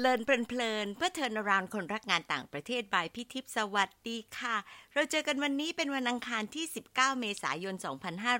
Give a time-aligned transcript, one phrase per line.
[0.00, 4.56] เลินเพลินเพื่อเทินรานคนรักงานต่างประเทศบายพี่ทิพย์สวัสดีค่ะ
[4.94, 7.74] เราเจอกันวันนี้เป็นวันอังคารที่ 19 เมษายน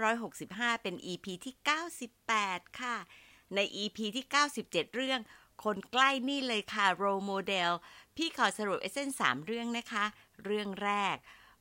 [0.09, 1.55] 2565 เป็น EP ที่
[2.17, 2.97] 98 ค่ะ
[3.55, 4.27] ใน EP ที่
[4.61, 5.21] 97 เรื่อง
[5.65, 7.71] คนใกล้นี่เลยค่ะ role model
[8.17, 10.05] พี่ขอสรุปเอเซนสามเรื่องนะคะ
[10.45, 11.17] เรื่องแรก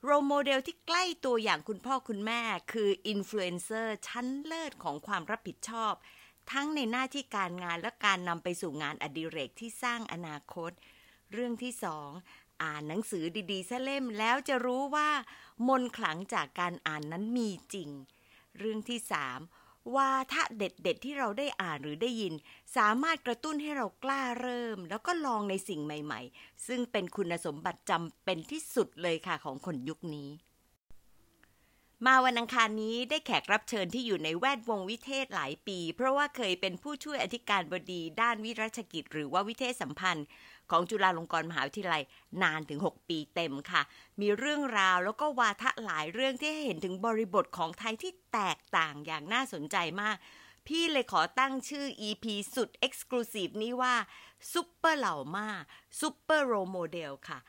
[0.08, 2.42] role model ที่ใกล้ตัวอย่างคุณพ่อคุณแม่
[2.72, 5.94] คืออินฟลูเอนเซอร์ชั้นเลิศของความรับผิดชอบ
[6.52, 10.72] ทั้งในหน้าที่การงานและการนำไปสู่งานอดิเรกที่สร้างอนาคต
[11.34, 12.10] เรื่องที่สอง
[12.64, 15.10] อ่านหนังสือดีๆซะเล่มแล้วจะรู้ว่า
[15.68, 17.90] มนขลังจากการอ่านนั้นมีจริง
[18.58, 19.40] เรื่องที่สาม
[19.96, 22.34] ว่าถ้าเด็ดๆที่เราได้อ่านหรือได้ยิน
[22.78, 30.30] สามารถกระตุ้นให้เรากล้าเริ่ม แล้วก็ลองในสิ่งใหม่ ๆ ซึ่งเป็นคุณสมบัติจำเป็นที่สุดเลยค่ะของคนยุคนี้
[32.06, 40.26] มาวันอังคารนี้ได้แขกรับเชิญที่อยู่ในแวดวงวิเทศหลายปี เพราะว่าเคยเป็นผู้ช่วยอธิการบดีด้านวิรัชกิจ หรือว่าวิเทศสัมพันธ์
[40.72, 42.04] ของจุฬาลงกรณ์มหาวิทยาลัย
[42.42, 43.82] นานถึง 6 ปีเต็มค่ะ
[44.22, 50.16] มีเรื่องราวแล้วก็วาทะหลายเรื่องที่ให้เห็นถึงบริบทของไทยที่แตกต่างอย่างน่าสนใจมาก
[50.68, 52.26] พี่เลยขอตั้งชื่อ EP
[52.56, 53.96] สุด Exclusive นี้ว่า
[54.52, 55.48] ซุปเปอร์เหล่ามา
[56.00, 57.40] ซุปเปอร์โรโมเดลค่ะ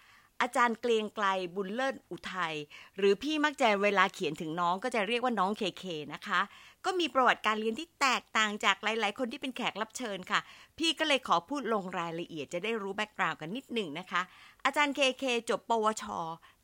[0.41, 2.55] อาจารย์เกรียงไกรบุญเลิศอุทัย
[2.97, 6.41] หรือพี่มักจะเวลาเขียนถึงน้องก็จะเรียกว่าน้องเคเคนะคะ
[6.85, 10.41] ก็มีประวัติการเรียนที่แตกต่างจากหลาย ๆ คนที่เป็นแขกรับเชิญค่ะ
[10.79, 14.23] พี่ก็เลยขอพูดลงรายละเอียดจะได้รู้ background กันนิดหนึ่งนะคะ
[14.65, 16.05] อาจารย์เคเคจบ ปวช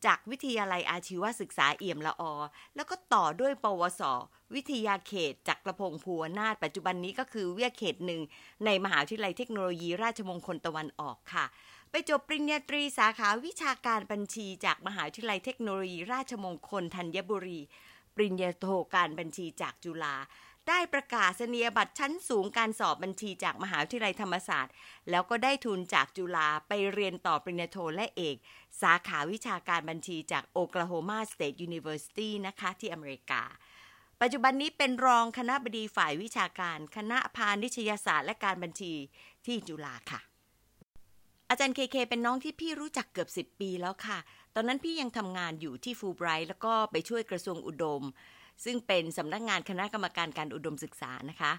[0.06, 2.22] จากวิทยาลัยอาชีวศึกษาเอี่ยมละออ
[2.76, 4.02] แล้วก็ต่อด้วย ปวส
[4.54, 8.20] วิทยาเขตจักรพงศ์ภูวนาถปัจจุบันนี้ก็คือวิทยาเขตหนึ่ง
[8.64, 11.46] ในมหาวิทยาลัยเทคโนโลยีราชมงคลตะวันออกค่ะ
[11.90, 17.60] ไปจบปริญญาตรีสาขาวิชาการบัญชีจากมหาวิทยาลัยเทคโนโลยี ราชมงคลธัญบุรี
[18.14, 20.16] ปริญญาโทการบัญชีจากจุฬา
[20.68, 24.74] ได้ประกาศนียบัตรชั้นสูงการสอบบัญชีจากมหาวิทยาลัยธรรมศาสตร์
[25.10, 28.36] แล้วก็ได้ทุนจากจุฬาไปเรียนต่อปริญญาโทและเอก
[28.82, 33.42] สาขาวิชาการบัญชีจาก Oklahoma State University นะคะที่อเมริกา
[34.20, 38.92] ปัจจุบันนี้เป็นรองคณบดีฝ่ายวิชาการ คณะพาณิชยศาสตร์และการบัญชี
[39.46, 40.20] ที่จุฬาค่ะ
[41.50, 44.18] อาจารย์เคเคเป็นน้องที่พี่รู้จักเกือบ10ปีแล้วค่ะ
[44.54, 48.02] ตอนนั้นพี่ยังทำงานอยู่ที่ฟูไบรท์แล้วก็ไปช่วยกระทรวงอุดม
[48.64, 51.52] ซึ่งเป็นสำนักงานคณะกรรมการการอุดมศึกษานะคะ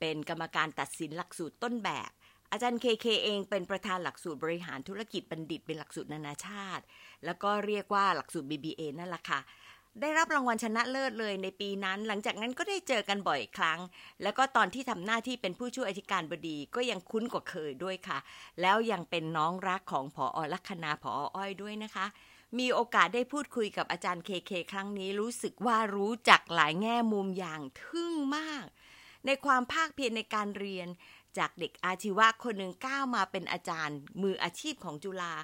[0.00, 2.10] เป็นกรรมการตัดสินหลักสูตรต้นแบบ
[2.52, 6.84] อาจารย์เคเคเองเป็นประธานหลักสูตรบริหารธุรกิจบัณฑิตเป็นหลักสูตรนานาชาติ
[7.24, 9.40] แล้วก็เรียกว่าหลักสูตร BBA นั่นแหละค่ะ
[10.00, 13.80] ได้รับรางวัลชนะเลิศเลยในปีนั้น หลังจากนั้นก็ได้เจอกันบ่อยครั้ง
[14.22, 18.18] แล้วก็ตอนที่ทำหน้าที่เป็นผู้ช่วยอธิการบดีก็ยังคุ้นกว่าเคยด้วยค่ะ
[18.60, 22.06] แล้วยังเป็นน้องรักของผออลัคนาผออ้อยด้วยนะคะ
[22.58, 28.66] มีโอกาสได้พูดคุยกับอาจารย์เคเคครั้งนี้รู้สึกว่ารู้จักหลายแง่มุมอย่างทึ่งมาก
[29.26, 30.88] ในความภาคเพียรในการเรียน
[31.38, 35.34] จากเด็กอาชีวะคนหนึ่งก้าวมาเป็นอาจารย์มืออาชีพของจุฬา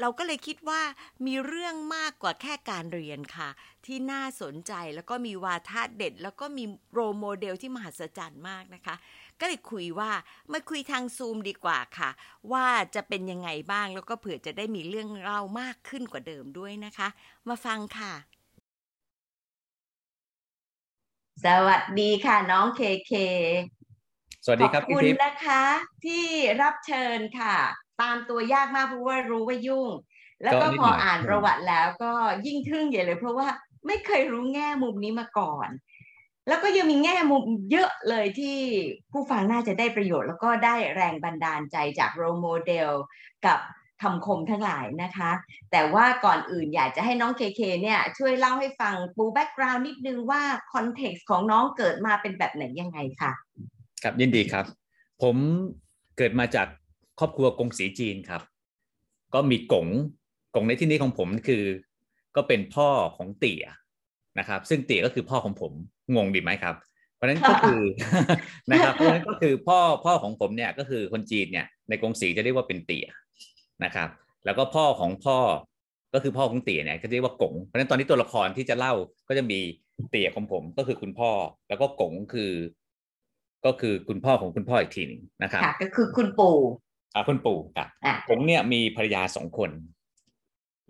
[0.00, 0.80] เราก็เลยคิดว่า
[1.26, 3.48] มีเรื่องมากกว่าแค่การเรียนค่ะ
[3.86, 8.94] ที่น่าสนใจแล้วก็มีวาทะเด็ด แล้วก็มีโรโมเดลที่มหัศจรรย์มากนะคะ
[9.40, 10.10] ก็เลยคุยว่า
[10.52, 12.10] มาคุยทางซูมดีกว่าค่ะ
[12.52, 17.08] ว่าจะเป็นยังไงบ้างแล้วก็เผื่อจะได้มีเรื่องเล่ามากขึ้นกว่าเดิมด้วยนะคะ
[17.48, 18.12] มาฟังค่ะ
[21.44, 23.12] สวัสดีค่ะน้องเคเค
[24.48, 25.62] สวัสดีครับขอบพี่คุณทิพย์นะคะ
[26.04, 26.24] ที่
[26.62, 27.56] รับเชิญค่ะ
[28.02, 29.88] ตามตัวยากมากเพราะว่ารู้ว่ายุ่ง
[30.44, 32.12] แล้วก็พออ่านประวัติแล้วก็
[32.46, 33.48] ยิ่งทึ่งใหญ่เลย เพราะว่า
[33.86, 35.68] ไม่เคยรู้แง่มุมนี้มาก่อน
[36.48, 38.58] แล้วก็ยังมีแง่มุมเยอะเลยที่
[39.12, 42.90] ผู้ฟังน่าจะได้ประโยชน์ แล้วก็ได้แรงบันดาลใจจาก role model
[43.46, 43.58] กับ
[44.02, 45.30] คำคมทั้งหลายนะคะ
[45.70, 53.32] แต่ว่าก่อนอื่นอยากจะให้น้องเคเคเนี่ยช่วยเล่าให้ฟังปู background นิดนึงว่า context ของน้องเกิดมาเป็นแบบไหนยังไงค่ะ
[54.06, 54.66] ครับยินดีครับ
[55.22, 55.36] ผม
[56.18, 56.68] เกิดมาจาก
[57.18, 58.42] ครอบครัวกงสีจีนครับ
[59.34, 59.86] ก็มีกง
[60.54, 61.64] กงในที่นี้ของผมคือ
[62.36, 63.64] ก็เป็นพ่อของเตี่ย
[64.38, 65.72] นะครับ ซึ่งเตี่ยก็คือพ่อของผม
[66.16, 66.74] งงดีไหมครับ
[67.14, 67.80] เพราะฉะนั้นก็คือ
[68.70, 73.06] นะครับเพราะฉะนั้นก็คือพ่อพ่อของผมเนี่ยก็คือคนจีนเนี่ยในกงสีจะเรียกว่าเป็นเตี่ย
[73.84, 74.08] นะครับ
[74.44, 75.38] แล้วก็พ่อของพ่อ
[76.14, 78.94] ก็คือพ่อของเตี่ยเนี่ยก็เรียกว่ากงเพราะฉะนั้นตอนนี้ตัวละครที่จะเล่า
[79.28, 79.58] ก็จะมี
[80.10, 81.30] เตี่ยของผมก็คือคุณพ่อ
[81.68, 82.52] แล้วก็กงคือ
[83.66, 86.56] ก็คือคุณพ่อของคุณพ่ออีกทีหนึ่งนะครับค่ะก็คือคุณปู่
[87.14, 89.70] อ่าคุณปู่ครับอะผมเนี่ยมีภรรยาสองคน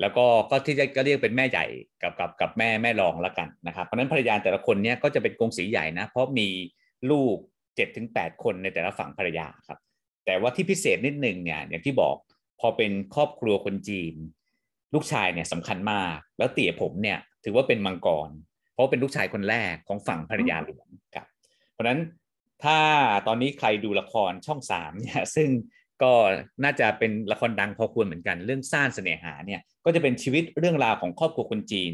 [0.00, 1.66] แล้วก็ก็ที่จะก็เรียกเป็นแม่ใหญ่
[2.02, 6.48] กับกับกับแม่แม่รองละกันนะครับเพราะฉะนั้นภรรยาแต่ละคนเนี่ยก็จะเป็นกงสีใหญ่นะ เพราะมี
[7.10, 7.36] ลูก
[7.76, 9.78] เจ็ดถึงแปดคนในแต่ละฝั่งภรรยาครับ
[10.24, 12.16] แต่ว่าที่พิเศษนิดนึงเนี่ยอย่างที่บอก
[12.60, 14.14] พอเป็นครอบครัวคนจีน
[14.94, 18.30] ลูกชายเนี่ยสำคัญมาก แล้วเตี่ยผมเนี่ยถือว่าเป็นมังกร
[18.72, 21.26] เพราะเป็นลูกชายคนแรกของฝั่งภรรยาหลวงครับ
[21.72, 22.00] เพราะฉะนั้น
[22.64, 22.78] ถ้า
[23.26, 25.48] ตอนนี้ใครดูละครช่องสามเนี่ยซึ่ง
[26.02, 26.12] ก็
[26.64, 31.92] น่าจะเป็นละครดังพอควรเหมือนกันเรื่องซ่านเสน่หาเนี่ยก็จะเป็นชีวิตเรื่องราวของครอบครัวคนจีน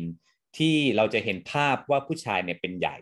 [0.59, 2.97] ที่เราจะเห็นภาพว่าผู้ชายเนี่ยเป็นใหญ่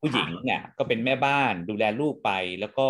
[0.00, 2.88] ผู้หญิงเนี่ยก็เป็นแม่บ้านดูแลลูกไปแล้วก็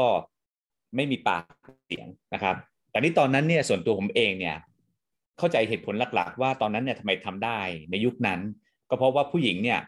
[0.96, 1.44] ไม่มีปาก
[1.86, 2.56] เสียงนะครับ
[2.90, 4.56] แต่นี่ตอนนั้นเนี่ยส่วนตัวผมเองเนี่ย
[5.38, 7.60] เข้าใจเหตุผลหลัก ๆ ว่าตอนนั้นเนี่ยทำไมทำได้
[7.90, 8.40] ในยุคนั้น
[8.88, 9.80] ก็เพราะว่าผู้หญิงเนี่ย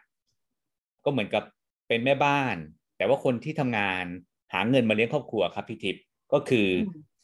[1.05, 1.45] ก็เหมือนกับ
[1.89, 2.57] เป็นแม่บ้าน
[3.03, 4.05] แต่ว่าคนที่ทำงาน
[4.53, 6.03] หาเงินมาเลี้ยงครอบครัวครับพี่ทิพย์
[6.33, 6.67] ก็คือ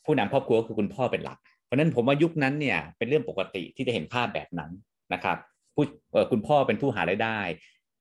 [0.05, 4.71] ผู้นำครอบครัวคือคุณพ่อเป็นหลัก เพราะนั้นผมว่ายุคนั้นเนี่ยเป็นเรื่องปกติที่จะเห็นภาพแบบนั้น
[5.15, 5.37] นะครับ
[5.75, 5.85] ผู้
[6.33, 7.39] คุณพ่อเป็นผู้หารายได้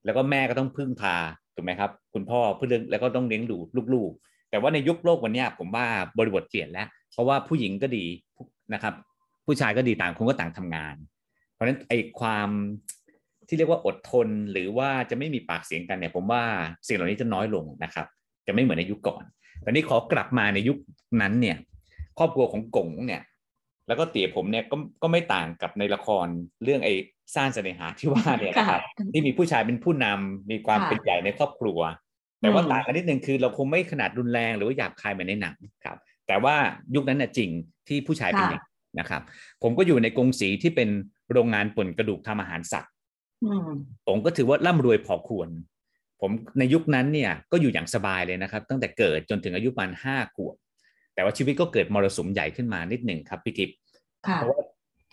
[0.05, 1.15] แล้วก็แม่ก็ต้องพึ่งพา
[1.55, 3.57] ถูกไหมครับ คุณพ่อเพื่อแล้วก็ต้องเลี้ยงดู
[3.93, 5.85] ลูกๆ แต่ว่าในยุคโลกวันนี้ผมว่า
[6.17, 8.05] บริบทเปลี่ยนแล้ว เพราะว่าผู้หญิงก็ดี
[8.73, 8.93] นะครับ
[9.45, 10.95] ผู้ชายก็ดีต่างคนก็ต่างทำงาน
[11.53, 12.49] เพราะฉะนั้นไอ้ความ
[13.47, 16.43] ที่เรียกว่าอดทน หรือว่าจะไม่มีปากเสียงกันเนี่ย ผมว่า
[16.87, 18.07] สิ่งเหล่านี้จะน้อยลงนะครับ
[18.47, 19.23] จะไม่เหมือนในยุคก่อน
[19.63, 20.77] ตอนนี้ขอกลับมาในยุค
[21.21, 21.57] นั้นเนี่ย
[22.17, 23.21] ครอบครัวของกงเนี่ย
[23.87, 26.27] แล้วก็เตี๋ยผมเนี่ยก็ก็ไม่ต่างกับในละคร
[26.63, 26.93] เรื่องไอ้
[27.35, 28.83] สร้างเสน่หาที่ว่าเนี่ยนะครับ
[29.13, 31.79] ที่มีผู้ชายเป็นผู้นำมีความเป็นใหญ่ในครอบครัว
[32.41, 35.55] แต่ว่าต่างกันนิดนึงคือเราคงไม่ขนาดรุนแรงหรือว่าหยาบคายเหมือนในหนัง
[35.85, 35.97] ครับ
[36.27, 36.55] แต่ว่า
[36.95, 37.49] ยุคนั้นน่ะจริง
[37.87, 38.63] ที่ผู้ชายเป็นอย่าง
[38.99, 39.21] นะครับ
[39.63, 40.89] ผมก็อยู่ในกรงสีที่เป็น
[41.31, 42.91] โรงงานป่นกระดูกทำอาหารสัตว์
[44.07, 45.49] ผมก็ถือว่าร่ำรวยพอควร
[46.21, 50.55] ผมในยุคนั้นเนี่ยก็อยู่อย่างสบายเลยนะครับ ตั้งแต่เกิดจนถึงอายุประมาณห้าขวบ
[51.13, 53.75] แต่ว่าชีวิตก็เกิดมรสุมใหญ่ขึ้นมานิดหนึ่งครับพี่ทิพย์
[54.21, 54.61] เพราะว่า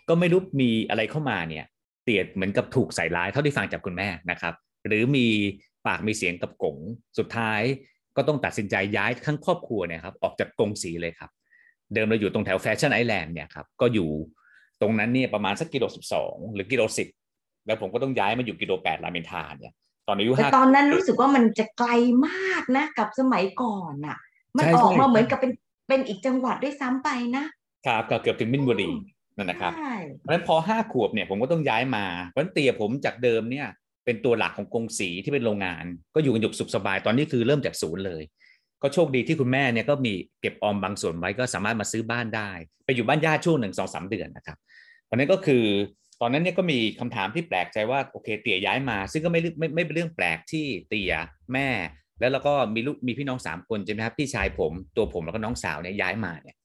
[0.09, 1.65] ก็ไม่รู้มีอะไรเข้ามาเนี่ย
[2.05, 4.55] เตียดเหมือนกับถูกใส่ร้ายเท่าที่ฟังจากคุณแม่นะครับ
[4.87, 5.27] หรือมี
[5.87, 6.77] ปากมีเสียงกับกง
[7.19, 7.63] สุดท้าย
[8.17, 11.31] ก็ต้องตัดสินใจย้ายทั้งครอบครัวเนี่ยครับออกจากกงสีเลยครับ
[11.95, 14.09] เดิมเราอยู่ตรงแถวแฟชั่นไอแลนด์เนี่ยครับก็อยู่
[14.81, 17.09] ตรงนั้นเนี่ยประมาณสักกิโลสิบสองหรือกิโลสิบ
[17.67, 19.75] แล้วผมก็ต้องย้ายมาอยู่กิโลแปดรามินทาเนี่ย
[20.07, 21.91] ตอนอายุห้าตอนนั้นรู้สึกว่ามันจะไกล
[22.27, 24.19] มากนะกับสมัยก่อนอะ
[24.57, 25.53] มันออกมาเหมือนกับเป็น
[25.89, 27.45] เป็นอีกจังหวัดด้วยซ้ำไปนะ
[27.87, 28.91] ครับก็เกือบถึงมินบุรี
[29.37, 29.73] นั่นนะครับ
[30.21, 33.67] เพราะฉะนั้นพอห้าขวบเนี่ยผมก็ต้องย้ายมาเพราะฉะนั้นเตียผมจากเดิมเนี่ย
[34.05, 35.85] เป็นตัวหลักของกงสีที่เป็นโรงงาน
[36.15, 38.23] ก็อยู่กันหยุกสุขสบายตอนนี้คือเริ่มจากศูนย์เลย
[38.83, 42.51] ก็โชคดีที่คุณแม่เนี่ยก็มีเก็บออมบางส่วนไว้ก็สามารถมาซื้อบ้านได้
[42.85, 44.59] ไปอยู่บ้านญาติช่วงหนึ่งสองสามเดือนนะครับ
[45.05, 45.65] เพราะนั้นก็คือ
[46.21, 51.15] ตอนนั้นเนี่ยก็มีคำถามที่แปลกใจว่าโอเคเตี่ยย้ายมา ซึ่งก็ไม่ไม่ไม่เป็นเรื่องแปลกที่เตี่ย
[51.53, 51.69] แม่
[52.21, 56.57] แล้วเราก็มีลูกมีพี่น้องสามคนใช่ไหมครับพี่ชายผมตัวผมแล้วก็น้องสาวเนี่ยย้ายมาเนี่ย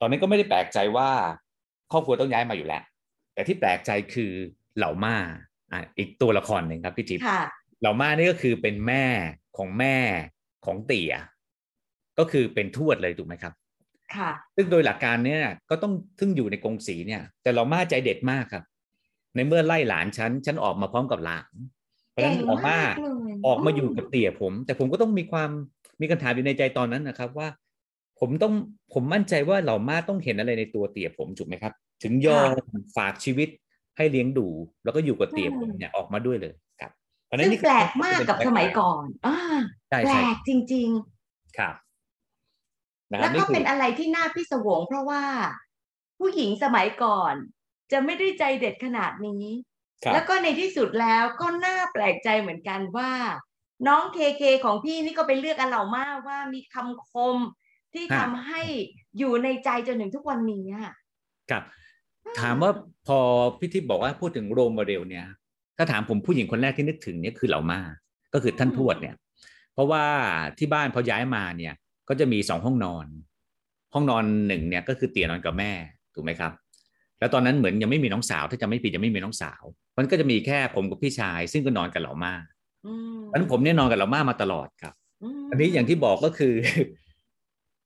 [0.00, 1.10] ตอนนี้ก็ไม่ได้แปลกใจว่า
[1.92, 2.82] ครอบครัวต้องย้ายมาอยู่แล้ว
[3.34, 4.32] แต่ที่แปลกใจคือ
[4.76, 5.16] เหล่ามา
[5.72, 7.20] อ่าอีกตัวละครหนึ่งครับพี่จิ๊บ
[7.80, 9.04] เหล่ามานี่ก็คือเป็นแม่
[9.56, 9.96] ของแม่
[10.66, 11.14] ของเตี่ย
[12.18, 13.52] ก็คือเป็นทวดเลยถูกไหมครับ
[14.16, 18.64] ค่ะซึ่งโดยหลักการเนี่ยก็ต้องซึ่งอยู่ในกรงสีเนี่ย แต่เรามาใจเด็ดมากครับ
[19.34, 21.54] ในเมื่อไล่หลานฉันฉันออกมาพร้อมกับหลาน
[22.10, 22.78] เพราะฉะนั้นออกมา
[23.46, 25.50] ออกมาอยู่กับเตี่ยผม แต่ผมก็ต้องมีความ
[26.00, 27.48] มีคำถามอยู่ในใจตอนนั้นนะครับว่า
[28.20, 28.54] ผมต้อง
[28.94, 32.48] ผมมั่นใจว่าเหล่ามาต้องเห็นอะไรในตัวเตี่ยผมถูกไหมครับ ถึงยอม
[32.96, 33.48] ฝากชีวิต
[33.96, 34.48] ให้เลี้ยงดู
[34.84, 36.90] แล้วก็อยู่กับเตี่ยผมเนี่ยออกมาด้วยเลยครับ
[37.26, 39.36] เพราะนั้นนี่แปลกมากกับสมัยก่อนอ่า
[39.88, 40.88] แปลกจริง
[41.24, 41.74] ๆ ครับ
[43.08, 45.22] แล้วก็เป็นอะไรที่น่าพิศวงเพราะว่า
[46.18, 47.34] ผู้หญิงสมัยก่อน
[47.92, 49.46] จะไม่ได้ใจเด็ดขนาดนี้
[50.12, 53.10] แล้วก็ในที่สุดแล้วก็น่าแปลกใจเหมือนกันว่า
[53.88, 57.36] น้องเคเคของพี่นี่ก็ไปเลือกอันเหล่ามากว่ามีคำคม
[57.94, 58.62] ที่ทำให้
[59.18, 60.64] อยู่ในใจจนถึงทุกวันนี้
[61.50, 61.62] ครับ
[62.40, 62.70] ถามว่า
[63.06, 63.18] พอ
[63.58, 65.26] พี่ทิพย์บอกว่าพูดถึงโรมโมเดลเนี่ย
[65.76, 67.80] ถ้าถามผมผู้หญิงคนแรกที่นึกถึงเนี่ยคือเหล่ามา
[68.34, 69.14] ก็คือท่านทวดเนี่ย
[69.74, 70.04] เพราะว่า
[70.58, 71.74] ที่บ้านพอย้ายมาเนี่ย
[72.08, 73.06] ก็จะมีสองห้องนอน
[73.94, 75.72] ห้องนอนหนึ่งเนี่ยก็คือเตี่ยนอนกับแม่
[76.14, 76.52] ถูกไหมครับ
[77.22, 79.62] แล้วตอนนั้นเหมือนยังไม่มีน้องสาว ถ้าจะไม่ผิดยังไม่มีน้องสาว
[79.98, 82.34] มันก็จะมีแค่ผมกับพี่ชาย ซึ่งก็นอนกับเหล่ามา
[83.26, 84.94] เพราะนั้นผมเนี่ยนอนกับเหล่ามามาตลอดครับ
[85.50, 86.54] อันนี้อย่างที่บอกก็คือ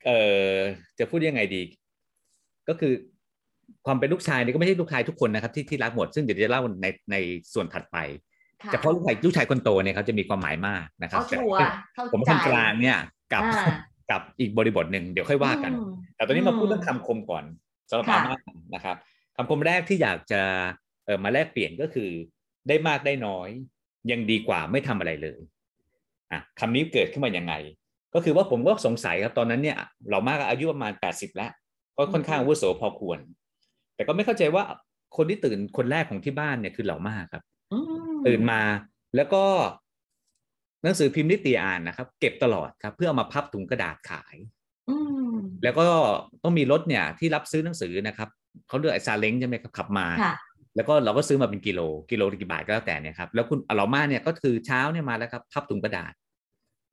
[0.06, 0.54] เอ่อ
[0.98, 1.62] จะพูดยังไงดี
[2.68, 2.92] ก็คือ
[3.86, 7.16] ความเป็นลูกชายนี่ก็ไม่ใช่ลูกชายทุกคนนะครับที่ที่รักหมดซึ่งเดี๋ยวจะเล่าในใน
[7.54, 7.96] ส่วนถัดไป
[8.66, 11.36] แต่เพราะลูกชายลูกชายคนโตเนี่ยเขาจะมีความหมายมากนะครับแต่
[12.12, 12.98] ผมคนกลางเนี่ย
[13.32, 13.44] กับ
[14.10, 15.72] กับอีกบริบทหนึ่งเดี๋ยวค่อยว่ากัน
[16.16, 17.44] แต่ตอนนี้มาพูดเรื่องคำคมก่อน
[17.90, 18.36] สำหรับอาม่า
[18.74, 18.96] นะครับ
[19.36, 20.42] คำคมแรกที่อยากจะ
[21.04, 22.10] เออมาแลกเปลี่ยนก็คือ
[22.68, 23.48] ได้มากได้น้อย
[24.10, 25.40] ยังดีกว่าไม่ทำอะไรเลย
[26.32, 27.54] อะคำนี้เกิดขึ้นมาอย่างไง
[28.14, 29.78] ก็คือว่าผมก็สงสัยครับตอนนั้นเนี่ย
[30.10, 31.50] เรามากอายุประมาณแปดสิบแล้ว
[31.96, 33.18] ก็ค่อนข้างวุโสพอควร
[33.94, 34.64] แต่ก็ไม่เข้าใจว่า
[35.16, 37.42] คนที่ตื่นคนแรกของที่บ้านเนี่ยคือเหล่ามากครับ
[38.26, 38.60] ตื่นมา
[39.16, 39.44] แล้วก็
[40.82, 44.36] หนังสือพิมพ์นิตยอ่านนะครับ เก็บตลอดครับ เพื่อเอามาพับถุงกระดาษขาย
[45.62, 45.86] แล้วก็
[46.42, 48.28] ต้องมีรถเนี่ยที่รับซื้อหนังสือนะครับ
[48.68, 50.06] เขาเลือกไอ้ซาเล้งใช่ไหมครับขับมา
[50.76, 56.12] แล้วก็เราก็ซื้อมาเป็นกิโลกิโลกี่บาทก็แล้วแต่เนี่ยครับแล้วคุณอลอมาเนี่ยก็คือเช้าเนี่ยมาแล้วครับพับถุงกระดาษ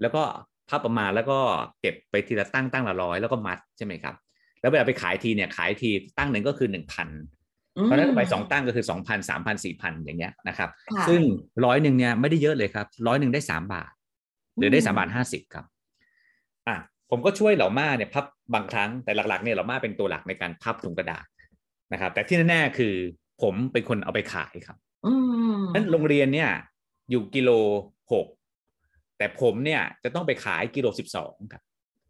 [0.01, 0.23] แล้วก็
[0.69, 1.39] พับออกมาแล้วก็
[1.81, 4.15] เก็บไปทีละตั้งตั้งละร้อยแล้วก็มัดใช่ไหมครับ
[4.61, 7.09] แล้วเวลาไปขายทีเนี่ยขายทีตั้งหนึ่งก็คือหนึ่งพัน
[7.83, 10.69] เพราะฉะนั้นไปสองตั้งก็คือสองพันสามพันสี่พันอย่างเงี้ยนะครับ
[11.07, 11.21] ซึ่ง
[11.65, 13.91] ร้อยหนึ่งเนี่ยไม่ได้เยอะเลยครับร้อยหนึ่งได้สามบาท
[14.57, 15.65] หรือได้สามบาทห้าสิบครับ
[16.67, 16.77] อะ
[17.11, 21.25] ผมก็ช่วยเหล่าม่าเนี่ยพับบางครั้งแต่หลักๆเนี่ยเหล่าม่าเป็นตัวหลักในการพับถุงกระดาษ
[21.93, 22.93] นะครับ แต่ที่แน่ๆคือ
[23.41, 24.77] ผมเป็นคนเอาไปขายครับ
[25.73, 26.49] นั้นโรงเรียนเนี่ย
[27.09, 27.49] อยู่กิโล
[28.11, 28.27] หก
[29.17, 31.63] แต่ผมเนี่ยจะต้องไปขายกิโลสิบสองครับ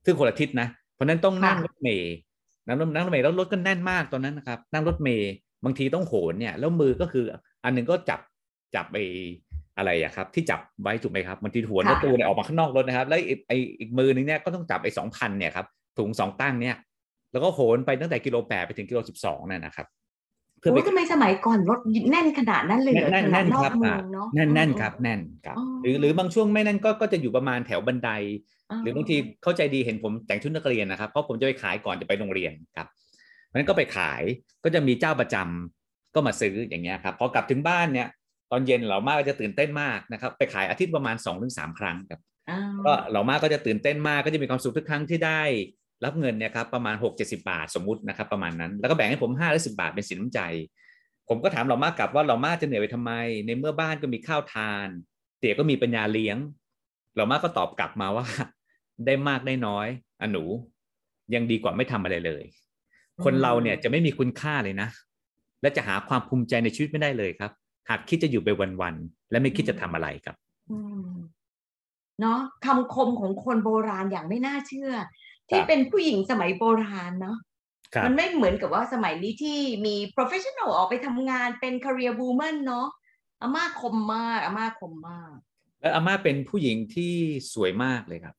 [0.06, 2.14] ซึ่งคนละทิศนะ เพราะนั้นต้องนั่งรถเมย์
[2.66, 5.32] นั่งนั่งรถเมย์แล้วรถก็แน่นมากตอนนั้นนะครับ นั่งรถเมย์
[5.66, 7.26] บางทีต้องโหนเนี่ย แล้วมือก็คือ
[7.64, 8.20] อันหนึ่งก็จับ
[8.76, 8.98] จับไป
[9.78, 15.66] อะไรอะครับ ที่จับไว้ถูกไหมครับบางทีหัวรถตู้เนี่ยออกมาข้างนอกรถนะครับ แล้วไอ้อีกมือนึงเนี่ยก็ต้องจับไอ้สองพันเนี่ยครับ
[15.98, 16.76] ถุงสองตั้งเนี่ย
[17.34, 19.88] แล้วก็โหนไปตั้งแต่กิโลแปดไปถึงกิโลสิบสองนั่นนะครับ
[20.60, 21.80] เพื่อไปทำไมสมัยก่อนรถ
[22.12, 23.72] แน่นขนาดนั้นเลยแน่นแน่นครับ
[24.36, 28.10] แน่นแน่นครับแน่นครับ หรือหรือบางช่วงไม่แน่นก็ก็จะอยู่ประมาณแถวบันได
[28.84, 32.88] หรือบางทีเข้าใจดีเห็นผมแต่งชุดนักเรียนนะครับเพราะผมจะไปขายก่อนจะไปโรงเรียนครับ
[33.48, 34.22] เพราะนั้นก็ไปขาย
[34.64, 38.08] ก็จะมีเจ้าประจำก็มาซื้ออย่างเงี้ยครับพอกลับถึงบ้านเนี่ย
[38.52, 42.20] ตอนเย็นเรามากก็จะตื่นเต้นมากนะครับไปขายอาทิตย์ประมาณสองถึงสามครั้งครับ
[42.86, 45.42] ก็เรามากก็จะตื่นเต้นมากก็จะมีความสุขทุกครั้งที่ได้
[46.06, 50.40] รับเงินเนี่ยครับประมาณหกเจ็ดสิบาทสมมุตินะครับประมาณนั้นแล้วก็แบ่งให้ผมห้าหรือสิบาทเป็นสินน้ำใจ
[51.30, 53.12] ผมก็ถามเรามากกลับว่าเรามากจะเหนื่อยไปทำไม
[53.46, 54.88] ในเมื่อบ้านก็มีข้าวทาน
[55.40, 56.38] เตี๋ยก็มีปัญญาเลี้ยง
[57.16, 58.26] เรามากก็ตอบกลับมาว่า
[59.06, 59.88] ได้มากได้น้อย
[60.22, 60.44] อหนู
[61.34, 62.44] ยังดีกว่าไม่ทำอะไรเลย
[63.24, 64.90] คนเราเนี่ยจะไม่มีคุณค่าเลยนะ
[65.62, 67.52] และจะหาความภูมิใจในชีวิตไม่ได้เลยครับ
[67.90, 68.50] หากคิดจะอยู่ไป
[68.82, 70.36] วันๆและไม่คิดจะทำอะไรครับ
[72.22, 74.92] เนาะคำคมของคนโบราณอย่างไม่น่าเชื่อ
[75.50, 77.38] ที่เป็นผู้หญิงสมัยโบราณเนาะ
[78.06, 82.88] มันไม่เหมือนกับว่าสมัยนี้ที่มี professional ออกไปทำงานเป็น career woman เนาะ
[83.42, 85.36] อาม่าคมมากอาม่าคมมาก
[85.82, 87.14] แล้วอาม่าเป็นผู้หญิงที่
[87.54, 88.36] สวยมากเลยครับ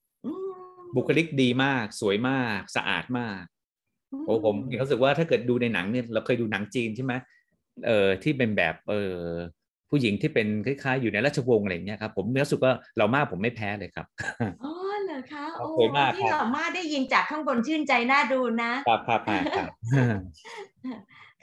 [0.96, 3.42] บุคลิกดีมาก สวยมาก สะอาดมาก
[4.26, 7.12] โอ้ผมรู้สึกว่าถ้าเกิดดูในหนังเนี่ยเราเคยดูหนังจีนใช่ไหม
[7.86, 9.16] เออที่เป็นแบบเออ
[9.90, 14.06] ผู้หญิงที่เป็นคล้ายๆอยู่ในราชวงศ์อะไรอย่างเงี้ยครับผมรู้สึกว่าเรามากผมไม่แพ้เลยครับ
[14.64, 14.73] อ๋อ
[15.04, 15.68] เหรอคะโอ้
[16.16, 19.70] ที่เรามากได้ยินจากข้างบนชื่นใจน่าดูนะ ครับครับครับ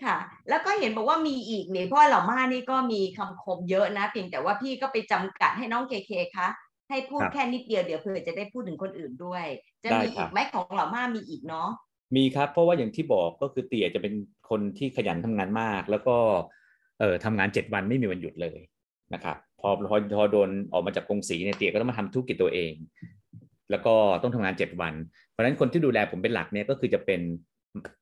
[0.03, 0.17] ค่ะ
[0.49, 6.47] แล้วก็เห็นบอกว่ามีอีกเนี่ยเพราะเหล่ามานี่ก็มีคำคมเยอะนะเพียงแต่ว่าพี่ก็ไปจำกัดให้น้องเคเคคะ
[6.89, 9.45] ให้พูดแค่นิดเดียวเดี๋ยวเผื่อจะได้พูดถึงคนอื่นด้วย
[9.83, 11.69] จะมีอีกไหมของเหล่ามามีอีกเนาะ
[12.15, 14.13] มีครับ เพราะว่าอย่างที่บอกก็คือเตี่ยจะเป็น
[14.49, 16.15] คนที่ขยันทำงานมาก แล้วก็
[16.99, 18.59] เอ่อทำงานเจ็ดวันไม่มีวันหยุดเลย
[19.13, 22.73] นะครับพอพอพอโดนออกมาจากกรงสีเนี่ยเตี่ยก็ต้องมาทำธุรกิจตัวเอง
[23.71, 24.93] แล้วก็ต้องทำงานเจ็ดวัน
[25.29, 27.21] เพราะฉะนั้นคนที่ดูแลผมเป็นหลักเนี่ยก็คือจะเป็น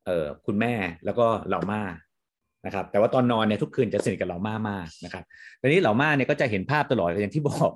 [0.05, 0.73] เอ่อคุณแม่
[1.05, 1.81] แล้วก็เหล่าม่า
[2.65, 5.23] นะครับ แต่ว่าตอนนอนเนี่ยทุกคืนจะสนิทกับเหล่าม่ามากนะครับ
[5.61, 7.71] ตอนนี้เหล่าม่าเนี่ยก็จะเห็นภาพตลอดอย่างที่บอก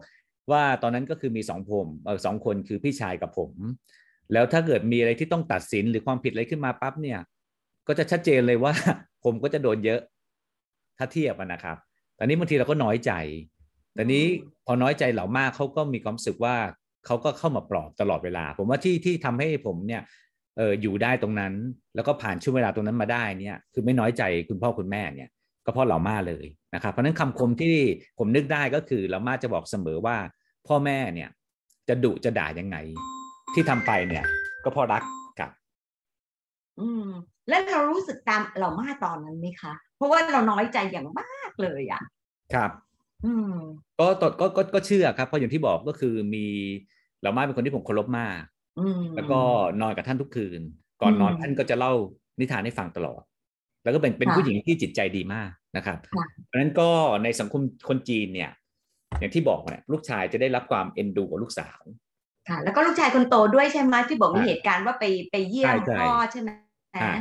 [0.52, 3.52] ว่าตอนนั้นก็คือมีสองผมเออสองคนคือพี่ชายกับผม
[4.34, 7.20] แล้วถ้าเกิดมีอะไรที่ต้องตัดสินหรือความผิดอะไรขึ้นมาปั๊บเนี่ย
[7.88, 8.74] ก็จะชัดเจนเลยว่า
[9.24, 10.00] ผมก็จะโดนเยอะ
[10.98, 11.78] ถ้าเทียบนะครับ
[12.18, 13.12] ตอนนี้บางทีเราก็น้อยใจ
[13.98, 14.26] ตอนนี้
[14.66, 16.56] พอน้อยใจเหล่ามากเขาก็มีความรู้สึกว่า
[17.06, 20.02] เขาก็เข้ามาปลอบตลอดเวลา ผมว่าที่ที่ทำให้ผมเนี่ย
[20.58, 21.54] เอออยู่ได้ตรงนั้น
[21.96, 25.30] แล้วก็ผ่านช่วงเวลาตรงนั้นมาได้เนี่ยคือไม่น้อยใจคุณพ่อคุณแม่เนี่ย
[25.66, 26.46] ก็เพราะเหล่ามาเลย
[26.76, 27.76] นะครับเพราะนั้นคำคมที่
[28.20, 30.18] ผมนึกได้ก็คือเหล่ามาจะบอกเสมอว่า
[30.68, 31.30] พ่อแม่เนี่ย
[31.88, 32.78] จะดุจะด่ายังไง
[33.54, 34.26] ที่ทำไปเนี่ย
[34.64, 35.04] ก็เพราะรัก
[35.40, 35.52] กับ
[36.80, 37.08] อืม
[37.50, 42.02] แล้วเรารู้สึกตามเหล่ามาตอนนั้นไหมคะราะว่าเราน้อยใจอย่างมากเลยอะ
[42.54, 42.72] ครับ
[43.26, 43.56] อืม
[44.00, 46.46] ก็ตก็ก็ก็เชื่อครับเพราะอย่างที่บอกก็คือมี
[47.24, 48.38] เรามาเป็นคนที่ผมเคารพมาก
[49.16, 49.40] แล้วก็
[49.82, 50.62] นอนกับท่านทุกคืน
[51.02, 51.94] ก่อนนอนท่านก็จะเล่า
[52.40, 53.22] นิทานให้ฟังตลอด
[53.84, 55.98] แล้วก็เป็นเป็นผู้หญิงที่จิตใจดีมากนะครับ
[56.46, 56.90] เพราะฉะนั้นก็
[57.24, 58.52] ในสังคมคนจีนเนี่ย
[59.20, 61.82] อย่างที่บอกเนี่ยลูกชายจะได้รับความเอ็นดูกับลูกสาว
[62.50, 66.50] ค่ะ แล้วก็ลูกชายคนโตด้วยใช่ไหมที่บอกมีเหตุการณ์ว่าไปไปเยี่ยมพ่อใช่ไหม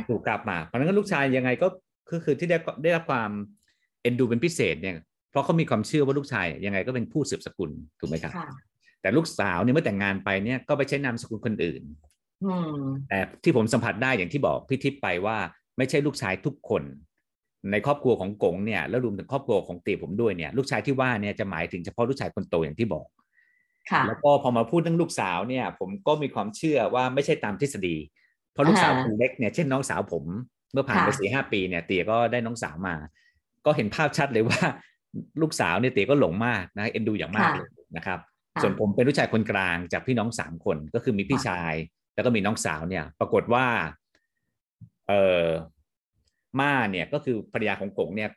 [0.09, 1.67] ถูกกลับมา เพราะนั้นลูกชายยังไงก็
[2.11, 3.31] ก็คือที่ได้ได้รับความ
[4.01, 4.95] เอ็นดูเป็นพิเศษเนี่ย
[5.31, 8.31] เพราะเขามีความเชื่อว่าลูกชายยังไงก็เป็นผู้สืบสกุลถูกไหมครับ
[9.03, 11.83] แต่ลูกสาวเนี่ยเมื่อแต่งงานไปเนี่ยก็ไปใช้นามสกุลคนอื่น
[13.09, 15.37] แต่ที่ผมสัมผัสได้อย่างที่บอกพี่ทิพย์ไปว่า
[15.77, 16.83] ไม่ใช่ลูกชายทุกคน
[17.71, 23.07] ในครอบครัวของกงเนี่ยแล้วรวมถึงครอบครัวของเตี๋ยผมด้วยเนี่ย ลูกชายที่ว่าเนี่ยจะหมายถึงเฉพาะลูกชายคนโตอย่างที่บอก
[24.07, 27.95] แล้วก็พอมาพูดเรื่องลูกสาวเนี่ย ผมก็มีความเชื่อว่าไม่ใช่ตามทฤษฎี
[28.53, 30.23] เพราะลูกสาวคนเล็กเนี่ยเช่นน้องสาวผม
[30.71, 32.95] เมื่อผ่านไปสี่ห้าปีเนี่ยเตี๋ยก็ได้น้องสาวมา
[33.65, 34.59] ก็เห็นภาพชัดเลยว่า
[35.41, 37.67] ลูกสาวเนี่ยเตี๋ยก็หลงมากนะเอ็นดูอย่างมากเลย
[37.97, 38.19] นะครับ
[38.61, 41.73] ส่วนผมเป็นลูกชายคนกลางจากพี่น้องสามคนก็คือมีพี่ชาย
[42.15, 43.65] แล้วก็มีน้องสาวเนี่ย ปรากฏว่า
[45.07, 45.47] เออ
[46.59, 48.29] ม่าเนี่ยก็คือภรรยาของกงเนี่ย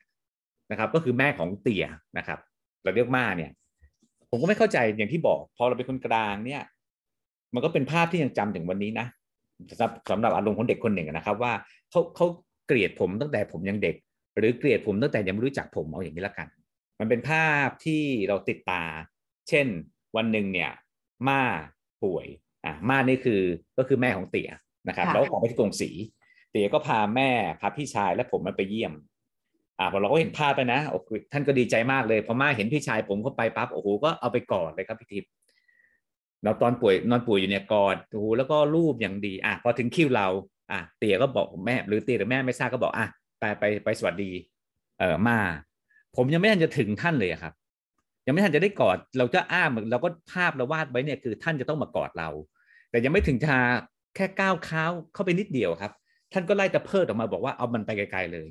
[0.71, 1.87] นะครับ ก็คือแม่ของเตี๋ย
[2.19, 2.39] นะครับ
[2.83, 3.51] เราเรียกม่าเนี่ย
[4.31, 6.63] ผมก็ไม่เข้าใจอย่างที่บอก พอเราเป็นคนกลางเนี่ย
[7.55, 9.07] มันก็เป็นภาพที่ยังจำถึงวันนี้นะ
[9.71, 11.53] สำหรับสำหรับอารมณ์ของเด็กคนหนึ่งนะครับ ว่า
[11.91, 12.27] เขาเขา
[12.67, 13.97] เกลียดผมตั้งแต่ผมยังเด็ก
[14.39, 16.49] หรือเกลียดผมตั้งแต่ยังไม่รู้จักผมเอาอย่างนี้ละกัน
[17.01, 18.83] มันเป็นภาพที่เราติดตา
[19.49, 19.67] เช่น
[20.17, 20.71] วันหนึ่งเนี่ย
[21.29, 21.43] ม่า
[22.05, 22.27] ป่วย
[22.65, 23.41] อะม่านี่คือ
[23.79, 24.51] ก็คือแม่ของเตี๋ย
[24.89, 25.91] นะครับแล้วก็ขอไปที่กรงศรี
[26.51, 27.31] เตี๋ยก็พาแม่
[27.61, 28.93] พาพี่ชายและผมมาไปเยี่ยม
[29.79, 35.31] อ่าพอเราก็เห็นภาพไปนะโอ้โหท่านก็ดีใจมากเลยพอมาเห็นพี่ชายผมเข้าไปปั๊บโอ้โหก็เอาไปกอดเลยครับพี่ทิพย์
[36.43, 40.29] เราตอนป่วยนอนป่วยอยู่เนี่ยกอดโอ้โหแล้วก็รูปอย่างดีอะพอถึงคิวเรา
[40.73, 43.07] อะเตี๋ยก็บอกแม่ หรือเตี๋ยหรือแม่ไม่ทราบก็บอกอะ
[43.39, 44.31] ไปไปไปสวัสดี
[44.99, 45.39] เออมา
[46.17, 47.53] ผมยังไม่ทันจะถึงท่านเลยครับ
[48.27, 52.29] ยังไม่ทันจะได้กอด เราจะอ้ามเราก็ภาพเราวาดไว้เนี่ยคือท่านจะต้องมากอดเรา
[52.91, 53.55] แต่ยังไม่ถึงจะ
[54.17, 55.93] แค่ก้าวเท้าเข้าไปนิดเดียวครับ
[56.33, 58.49] ท่านก็ไล่ตะเพิดออกมาบอกว่าเอามันไปไกลๆเลย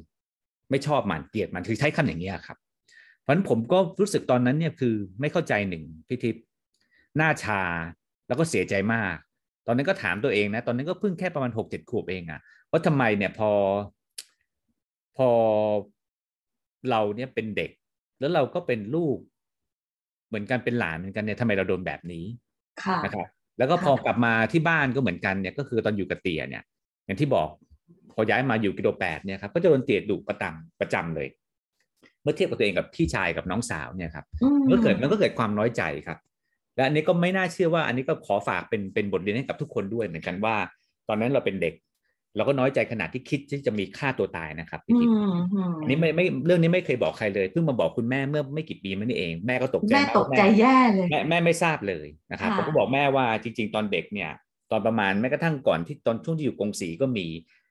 [0.69, 2.57] ไม่ชอบมันเกลียดมันคือใช้คำอย่างนี้ครับ
[3.21, 6.35] เพราะฉะนั้นผมก็รู้สึกตอนนั้นเนี่ยคือไม่เข้าใจหนึ่งพิทิพ
[7.17, 7.61] หน้าชา
[8.27, 9.15] แล้วก็เสียใจมาก
[9.67, 12.39] ตอนนั้นก็ถามตัวเองนะ ตอนนั้นก็เพิ่งแค่ประมาณหกเจ็ดขวบเองอะ
[12.71, 13.51] ว่าทำไมเนี่ยพอ
[15.17, 15.29] พอ
[16.89, 17.71] เราเนี่ยเป็นเด็ก
[18.19, 19.17] แล้วเราก็เป็นลูก
[20.27, 22.25] เหมือนกันเป็นหลานเหมือนกันเนี่ยทำไมเราโดนแบบนี้
[23.05, 23.27] นะครับ
[23.57, 26.63] แล้วก็พอกลับมาที่บ้านก็เหมือนกันเนี่ยก็คือตอนอยู่กับเตี่ยเนี่ย
[27.05, 27.49] อย่างที่บอก
[28.13, 31.27] พอย้ายมาอยู่กิโลแปดเนี่ยครับก็จะโดนเตี่ยดุประจำประจำเลย
[32.21, 34.25] เมื่อเทียบกับตัวเองกับพี่ชายกับน้องสาวเนี่ยครับ
[34.63, 36.17] มันก็เกิดมันก็เกิดความน้อยใจครับ
[36.75, 40.55] และอันนี้ก็ไม่น่าเชื่อว่าอันนี้ก็ขอฝากเป็นเป็นบทเรียนให้กับทุกคนด้วยเหมือนกันว่า
[41.07, 41.73] ตอนนั้นเราเป็นเด็ก
[42.35, 45.15] เราก็น้อยใจขนาดที่คิดที่จะมีฆ่าตัวตายนะครับพี่ทิพย์
[45.81, 54.31] อันนี้ไม่ไม่เรื่องนี้ไม่เคยบอกใครเลยเพิ่งมาบอกคุณแม่เมื่อไม่กี่ปีมานี่เองแม่ก็ตกใจแม่ตกใจแย่เลยแม่แม่ไม่ทราบเลยนะครับผมก็บอกแม่ว่าจริง ๆ ตอนเด็กเนี่ย
[54.71, 57.27] ตอนประมาณแม้กระทั่งก่อนที่ตอนช่วงที่อยู่กงสีก็มี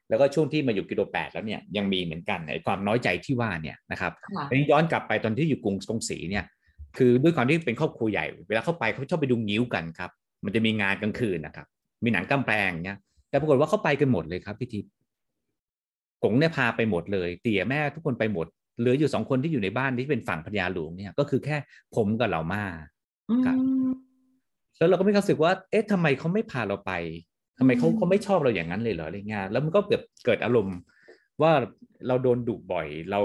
[0.08, 4.12] แล้วก็ช่วงที่มาอยู่กิโลแปดแล้วเนี่ยยังมีเหมือนกันไอ้ความน้อยใจที่ว่าเนี่ยนะครับ
[4.48, 6.44] อันนี้ย้อนกลับไปตอนที่อยู่กรุงกงสีเนี่ย
[6.96, 10.10] คือด้วยความที่เป็นครอบครัวใหญ่ เวลาเข้าไปเขาชอบไปดูงิ้วกันครับ
[10.44, 11.66] มันจะมีงานกลางคืนนะครับ
[12.04, 12.98] มีหนังกำแพงเนี่ย
[13.34, 14.90] แต่ปรากฏว่าเขาไปกันหมดเลยครับพี่ทิพย์
[16.22, 18.46] กงเนี่ยพาไปหมดเลย เตี่ยแม่ทุกคนไปหมด
[18.78, 21.56] เหลืออยู่สองคนที่อยู่ในบ้านที่เป็นฝั่งพญาหลวงเนี่ย ก็คือแค่
[21.96, 22.64] ผมกับเหล่ามา
[23.46, 23.56] ครับ
[24.78, 26.92] แล้วเราก็ไม่รู้สึกว่า เอ๊ะทำไมเขาไม่พาเราไป
[27.58, 30.78] ทำไมเขาเขาไม่ชอบเราอย่างนั้นเลยเหรออะไรเงี้ยแล้วมันก็เกิดเกิดอารมณ์
[31.42, 31.52] ว่า
[32.06, 33.20] เราโดนดุบ่อยเรา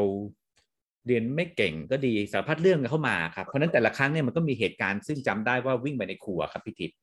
[1.08, 6.98] เรียนไม่เก่งก็ดีสารพัดเรื่องเข้ามาครับเพราะนั้นแต่ละครั้งเนี่ยมันก็มีเหตุการณ์ซึ่งจำได้ว่าวิ่งไปในครัวครับพี่ทิพย์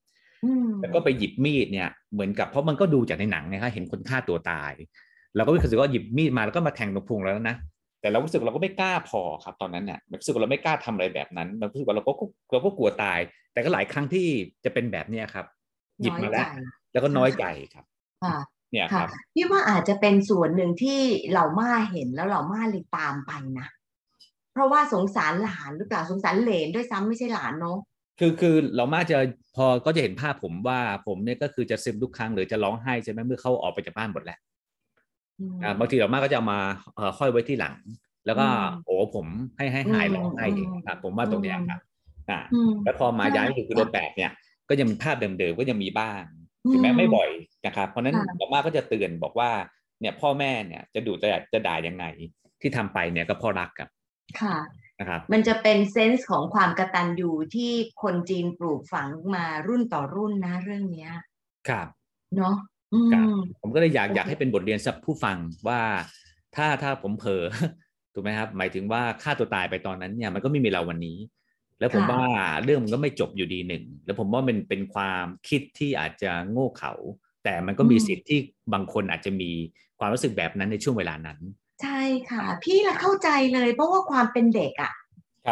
[0.81, 4.73] แล้วก็ไปหยิบมีดเนี่ยเหมือนกับเพราะมันก็ดูจากในหนังนะครับเห็นคนฆ่าตัวตาย
[5.37, 7.57] เราก็รู้สึกว่าหยิบมีดมาแล้วก็มาแทงตรงพุงแล้วนะ
[8.01, 12.13] แต่เรารู้สึกเราก็ไม่กล้าพอครับตอนนั้นเนี่ยรู้สึกว่าเราไม่กล้าทำอะไรแบบนั้นเรารู้สึกว่าเราก็
[12.53, 13.19] เราก็กลัวตาย
[13.53, 14.27] แต่ก็หลายครั้งที่
[14.65, 15.47] จะเป็นแบบเนี้ยครับ
[16.01, 16.47] หยิบมาแล้ว
[16.93, 17.85] แล้วก็น้อยใจครับ
[18.73, 23.69] เนี่ยครับพี่ว่าอาจจะเป็นส่วนหนึ่งที่เหล่าม่าเห็นแล้วเหล่าม่าเลยตามไปนะ
[24.53, 27.79] เพราะว่าสงสารหลานหรือเปล่าสงสารเหลนด้วยซ้ำไม่ใช่หลานเนาะ
[28.18, 29.18] คือคือเรามาจะ
[29.57, 34.38] พอก็จะเห็นภาพผมว่าผมเนี่ยก็คือจะซึมทุกครั้งหรือจะร้องไห้ใช่ไหมเมื่อเขาออกไปจากบ้านหมดแล้ว
[35.79, 36.59] บางทีเรามากก็จะมา
[37.18, 37.74] ค่อยไว้ที่หลัง
[38.26, 38.46] แล้วก็
[38.85, 39.26] โอ้ผม
[39.57, 40.46] ให้ให้หายร้องไห้
[40.87, 41.81] ครับผมว่าตรงเนี้ยครับ
[42.31, 42.40] อ่า
[42.85, 44.31] แล้วพอมาย้ายอยู่กิโลแปดเนี่ย
[44.68, 46.22] ก็ยังมีภาพเดิมๆก็ยังมีบ้าง
[46.72, 47.31] ถึงแม้ไม่บ่อย
[47.66, 49.50] นะครับเพราะนั้นเรามากก็จะเตือนบอกว่า
[50.00, 52.05] เนี่ยพ่อแม่เนี่ยจะดูจะจะด่ายังไง
[52.61, 53.88] ที่ทำไปเนี่ยก็เพราะรักกับ
[54.40, 54.57] ค่ะ
[55.01, 61.11] นะครับมันจะเป็นเซนส์ของความกระตันยูที่คนจีนปลูกฝังมารุ่นต่อรุ่นนะเรื่องเนี้ย
[61.69, 61.89] ครับ
[62.37, 62.57] เนาะ
[63.61, 65.81] ผมก็เลยอยากอยากให้เป็นบทเรียนสับผู้ฟังว่า
[66.57, 67.45] ถ้าถ้าผมเผลอ
[68.15, 71.19] ถูกไหมครับ หมายถึงว่าฆ่าตัวตายไปตอนนั้นเนี่ยมันก็ไม่มีเราวันนี้
[71.79, 72.23] แล้วผมว่า
[72.65, 76.93] เรื่องมันก็ไม่จบอยู่ดีหนึ่ง แล้วผมว่ามันเป็นความคิดที่อาจจะโง่เขลา
[77.45, 78.39] แต่มันก็มีสิทธิ์ที่
[78.73, 79.51] บางคนอาจจะมี
[79.99, 81.39] ความรู้สึกแบบนั้นในช่วงเวลานั้น
[81.83, 84.93] ใช่ค่ะ พี่ละเข้าใจเลยเพราะว่าความเป็นเด็กอะ่ะ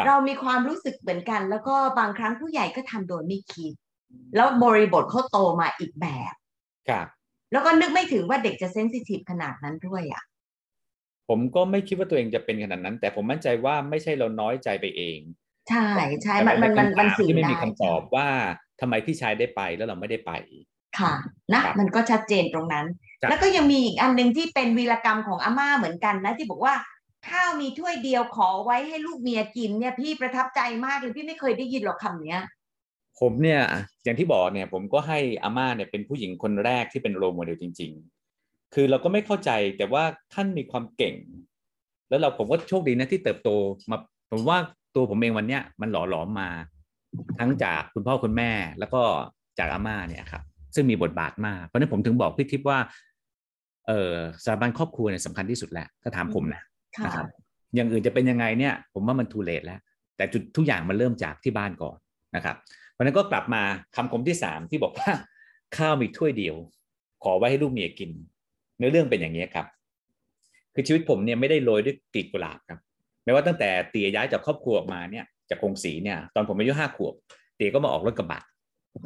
[0.07, 3.73] เรามีความรู้สึกเหมือนกัน แล้วก็บางครั้งผู้ใหญ่ก็ทำโดยไม่คิด
[4.37, 6.35] แล้วบริบทเขาโตมาอีกแบบ
[6.89, 7.07] ครับ
[7.53, 10.23] แล้วก็นึกไม่ถึงว่าเด็กจะเซนซิทีฟขนาดนั้นด้วยอะ
[11.29, 15.19] ผมก็ไม่คิดว่าตัวเองจะเป็นขนาดนั้น แต่ผมมั่นใจว่าไม่ใช่เราน้อยใจไปเอง
[15.71, 15.87] ใช่
[16.23, 18.29] ใช่มันมันมันมันสื่อได้ไม่มีคำตอบว่า
[18.81, 20.33] ทำไมพี่ชายได้ไปแล้วเราไม่ได้ไป
[21.01, 21.13] ค่ะ
[21.53, 22.87] นะมันก็ชัดเจนตรงนั้น
[23.29, 26.75] แล้วก็ยังมีอีกอันหนึ่งที่เป็นวีรกรรมของอาม่าเหมือนกันนะ ที่บอกว่า
[27.29, 32.43] ข้าวมีถ้วยเดียวขอไว้ให้ลูกเมียกินเนี่ยพี่ประทับใจมากเลยพี่ไม่เคยได้ยินหรอกคำเนี้ย
[33.21, 33.63] ผมเนี่ย
[34.05, 37.93] อย่างที่บอกเนี่ยผมก็ให้อาม่าเนี่ยเป็นผู้หญิงคนแรกที่เป็นโรโมเดลจริง
[38.35, 40.05] ๆ คือเราก็ไม่เข้าใจแต่ว่า
[40.35, 41.17] ท่านมีความเก่ง
[42.09, 43.51] แล้วเราผมก็โชคดีนะที่เติบโต
[43.91, 43.99] มา
[44.31, 44.59] ผมว่า
[44.95, 46.51] ตัวผมเองวันเนี้ยมันหล่อหลอมมา
[47.39, 49.03] ทั้งจากคุณพ่อคุณแม่แล้วก็
[49.59, 50.43] จากอาม่าเนี่ยครับ
[50.75, 52.79] ซึ่งมีบทบาทมาก เพราะนั้นผมถึงบอกพี่ทิพย์ว่า
[53.89, 56.63] เออสถาบันครอบครัวเนี่ยสำคัญที่สุดแหละถ้าถามผมนะ
[57.05, 57.27] นะครับ
[57.75, 59.81] อย่างอื่นจะเป็นยังไงเนี่ย ผมว่ามันทูเลตแล้ว
[60.17, 61.97] แต่จุดทุกอย่างมันเริ่มจากที่บ้านก่อน
[62.37, 62.57] นะครับ
[62.93, 63.63] เพราะนั้นก็กลับมา
[63.97, 65.11] คำคมที่สามที่บอกว่า
[65.77, 66.57] ข้าวมีถ้วยเดียว
[67.25, 68.11] ขอไว้ให้ลูกเมียกิน
[68.79, 69.67] เนื้อเรื่องเป็นอย่างนี้ครับ
[70.75, 72.81] คือชีวิตผมเนี่ยไม่ได้โรยด้วยกลีบกุหลาบครับ
[73.25, 77.15] แม้ว่าตั้งแต่เตี่ยย้ายจากครอบครัวออกมาเนี่ยจากกงสีเนี่ยตอนผมอายุห้าขวบ
[77.57, 78.41] เตี่ยก็มาออกรถกระบะ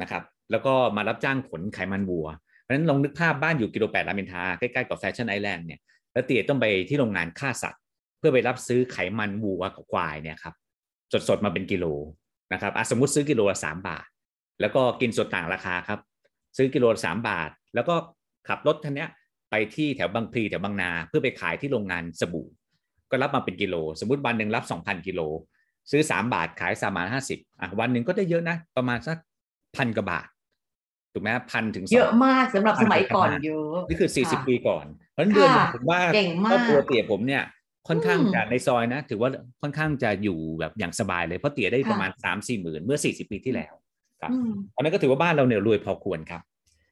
[0.01, 2.27] นะครับแล้วก็มารับจ้างขนไขมันวัว
[2.61, 5.79] เพราะฉะนั้นลองนึกภาพบ้านอยู่กิโลแปดรามอินทาใกล้ๆกับแฟชั่นไอแลนด์เนี่ย
[6.13, 7.81] แล้วเตี่ยต้องไปที่โรงงานฆ่าสัตว์
[8.19, 10.55] เพื่อไปรับซื้อไขมันวัวกับควายเนี่ยครับ
[11.29, 11.85] สดๆมาเป็นกิโล
[12.53, 14.05] นะครับสมมติซื้อกิโลละสามบาท
[14.61, 15.99] แล้วก็กินส่วนต่างราคาครับ
[16.57, 17.95] ซื้อกิโลละสามบาท แล้วก็
[18.47, 19.09] ขับรถทันเนี้ย
[19.51, 22.47] ไปที่แถวบางพลีแถวบางนาเพื่อไปขายที่โรงงานสบู่
[23.11, 25.21] ก็รับมาเป็นกิโล สมมติวันหนึ่งรับสองพันกิโล
[25.91, 29.17] ซื้อสามบาทขายสามบาทห้าสิบอะวันหนึ่งก็ได้เยอะนะ ประมาณสัก
[29.75, 30.27] พันกว่าบาท
[31.13, 37.43] ถูกไหมพันถึงเยอะมากสำหรับสมัยก่อนเยอะนี่คือสี่สิบปีก่อน เพราะฉะนั้นเดือนผมว่าเก่งมากครอบครัวเตี๋ยผมเนี่ย
[37.87, 39.29] ค่อนข้างจะในซอยนะ ถือว่า
[39.61, 43.73] ค่อนข้างจะอยู่แบบอย่างสบายเลยเพราะเตี๋ยได้ประมาณสามสี่หมื่นเมื่อสี่สิบปีที่แล้ว
[44.21, 46.41] ครับอืมอันนั้นก็ถือว่าบ้านเราเนี่ยรวยพอควรครับ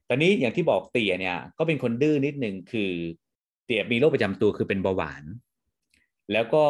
[0.10, 2.92] ตอนนี้อย่างที่บอกเตี๋ยเนี่ยก็เป็นคนดื้อนิดนึงคือ
[3.66, 5.24] เตี๋ยมีโรคประจำตัวคือเป็นเบาหวาน
[6.34, 6.63] แล้วก็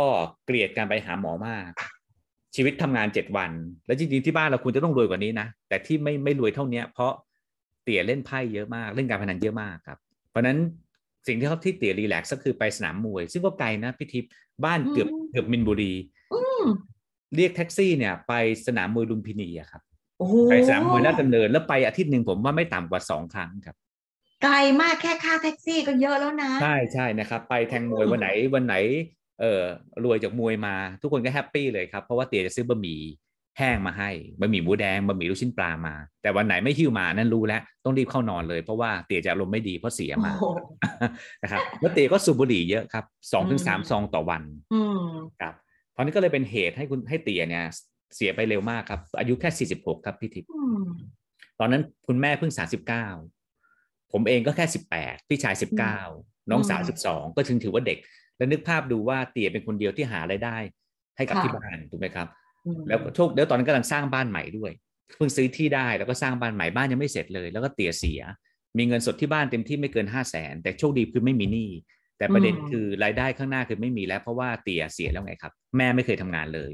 [0.45, 1.71] เกลียดการไปหาหมอมาก
[2.55, 3.51] ชีวิตทำงานเจ็ดวัน
[3.85, 7.13] แล้วจริงๆที่บ้านเราควรจะต้องรวยกว่านี้นะแต่ที่ไม่ไม่รวยเท่าเนี้ย เพราะ
[7.83, 9.97] เตี๋ยเล่นไพ่เยอะมากเล่นการพนันเยอะมากครับ
[10.29, 10.57] เพราะฉะนั้น
[11.27, 14.31] สิ่งที่เขาที่เตี๋ยรีแลกซ์ก็คือไปสนามมวย ซึ่งก็ไกลนะพี่ทิพย์
[14.65, 15.93] บ้านเกือบอืมเกือบมินบุรี
[16.33, 16.63] อืม
[17.35, 18.33] เรียกแท็กซี่เนี่ย ไป
[18.67, 19.81] สนามมวยลุมพินีอะครับ
[20.19, 23.75] โอ้โหไปสนามมวยราชดำเนินแล้วไปอาทิตย์หนึ่งผมว่าไม่ต่ำกว่าสองครั้งครับ
[24.43, 28.75] ไกลมากแค่ค่าแท็กซี่ก็เยอะแล้วนะ ใช่ใช่นะครับ ไปแทงมวยอืมวันไหนวันไหน
[29.41, 29.61] เออ
[30.03, 33.01] รวยจากมวยมา ทุกคนก็แฮปปี้เลยครับ เพราะว่าเตี๋ยจะซื้อบะหมี่
[33.57, 40.45] แห้งมาให้บะหมี่หมูแดงบะหมี่ลูกชิ้นปลามา แต่วันไหนไม่หิ้วมานั่นรู้แล้วต้องรีบเข้านอนเลย เพราะว่าเตี๋ยจะอารมณ์ไม่ดีเพราะเสียโอ้มาโห
[41.43, 45.07] นะครับแล้วเตี๋ยก็สูบบุหรี่เยอะครับสองถึงสามอืมซองต่อวันอืม
[45.41, 45.53] ครับ
[45.91, 47.65] เพราะนั้นก็เลยเป็นเหตุให้คุณให้เตี๋ยเนี่ย
[48.15, 50.87] เสียไปเร็วมากครับ อายุแค่สี่สิบหกครับพี่ทิพย์อืม
[51.59, 53.07] ตอนนั้นคุณแม่เพิ่งสาสิบเก้า
[54.11, 55.99] ผมเองก็แค่สิบแปดพี่ชายสิบเก้า
[56.51, 57.97] น้องสาวอืสิมบสองก็ถึงถือว่าเด็ก
[58.37, 60.57] แล้วนึกภาพดูว่าเตี๋ยเป็นคนเดียวที่หารายได้
[61.17, 62.27] ให้กับค่ะที่บ้านถูกไหมครับ
[62.65, 64.71] อืมแล้วโชคแล้วตอนนั้นกำลังสร้างบ้านใหม่ด้วย
[65.17, 68.21] เพิ่งซื้อที่ได้แล้วก็สร้างบ้านใหม่บ้านยังไม่เสร็จเลย แล้วก็เตี๋ยเสีย
[68.77, 71.69] มีเงินสดที่บ้านเต็มที่ไม่เกินห้าแสนแต่โชคดีคือไม่มีหนี้
[72.17, 76.71] แต่ประเด็นคือรายได้ข้างหน้าคือไม่มีแล้ว เพราะว่าเตี๋ยเสียแล้วไงครับ แม่ไม่เคยทำงานเลย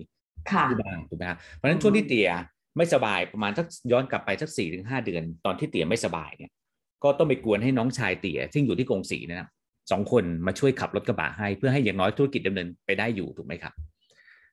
[0.52, 2.30] ค่ะที่บ้านถูกไหมครับเพราะฉะนั้นช่วงที่เตี๋ย
[2.78, 6.52] ไม่สบายประมาณสักย้อนกลับไปสักสี่ถึงห้าเดือน ตอนที่เตี๋ยไม่สบายเนี่ย
[7.04, 9.50] ก็ต้องไปกวนให้น้องชายเตี๋ยซึ่งอยู่ที่กงสีเนยนะ
[9.92, 13.74] สองคนมาช่วยขับรถกระบะให้ เพื่อให้อย่างน้อยธุรกิจดำเนินไปได้อยู่ถูกไหมครับ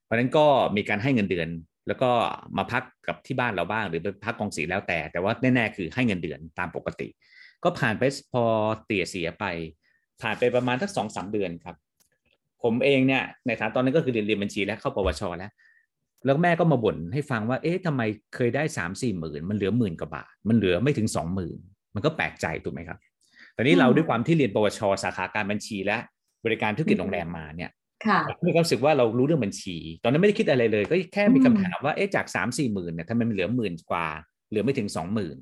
[0.04, 1.48] เพราะฉะนั้นก็มีการให้เงินเดือน
[1.88, 2.10] แล้วก็
[2.58, 7.08] มาพักกับที่บ้านเราบ้าง หรือไปพักกองสีแล้วแต่ แต่ว่าแน่ๆคือให้เงินเดือนตามปกติ
[7.64, 8.44] ก็ผ่านไปพอ
[8.86, 9.44] เตี๋ยเสียไป
[10.22, 11.76] ผ่านไปประมาณสักสองสามเดือนครับ
[12.62, 15.50] ผมเองเนี่ยในฐานตอนนั้นก็คือเรียนเรียนบัญชีแล้วเข้าปวชแล้ว
[16.24, 18.02] แล้วแม่ก็มาบ่นให้ฟังว่า เอ๊ะทำไม
[18.34, 21.58] เคยได้สามสี่หมื่นมันเหลือหมื่นกว่าบาท มันเหลือไม่ถึงสองหมื่น
[21.94, 22.98] มันก็แปลกใจถูกไหมครับ
[23.60, 25.96] อนนี้เราอืมด้วยความที่เรียนปวช สาขาการบัญชีและ
[26.44, 27.70] บริการธุรกิจโรงแรมมาเนี่ย
[28.06, 34.06] ค่ะมีความรู้สึกว่าเรารู้เรื่องบัญชี ตอนนั้นไม่ได้คิดอะไรเลย ก็แค่มีอืมคำถามว่าเอ๊ะจากสามสี่หมื่นเนี่ยทำไมมันเหลือหมื่นกว่า
[34.50, 35.36] เหลือไม่ถึงสองหมื่น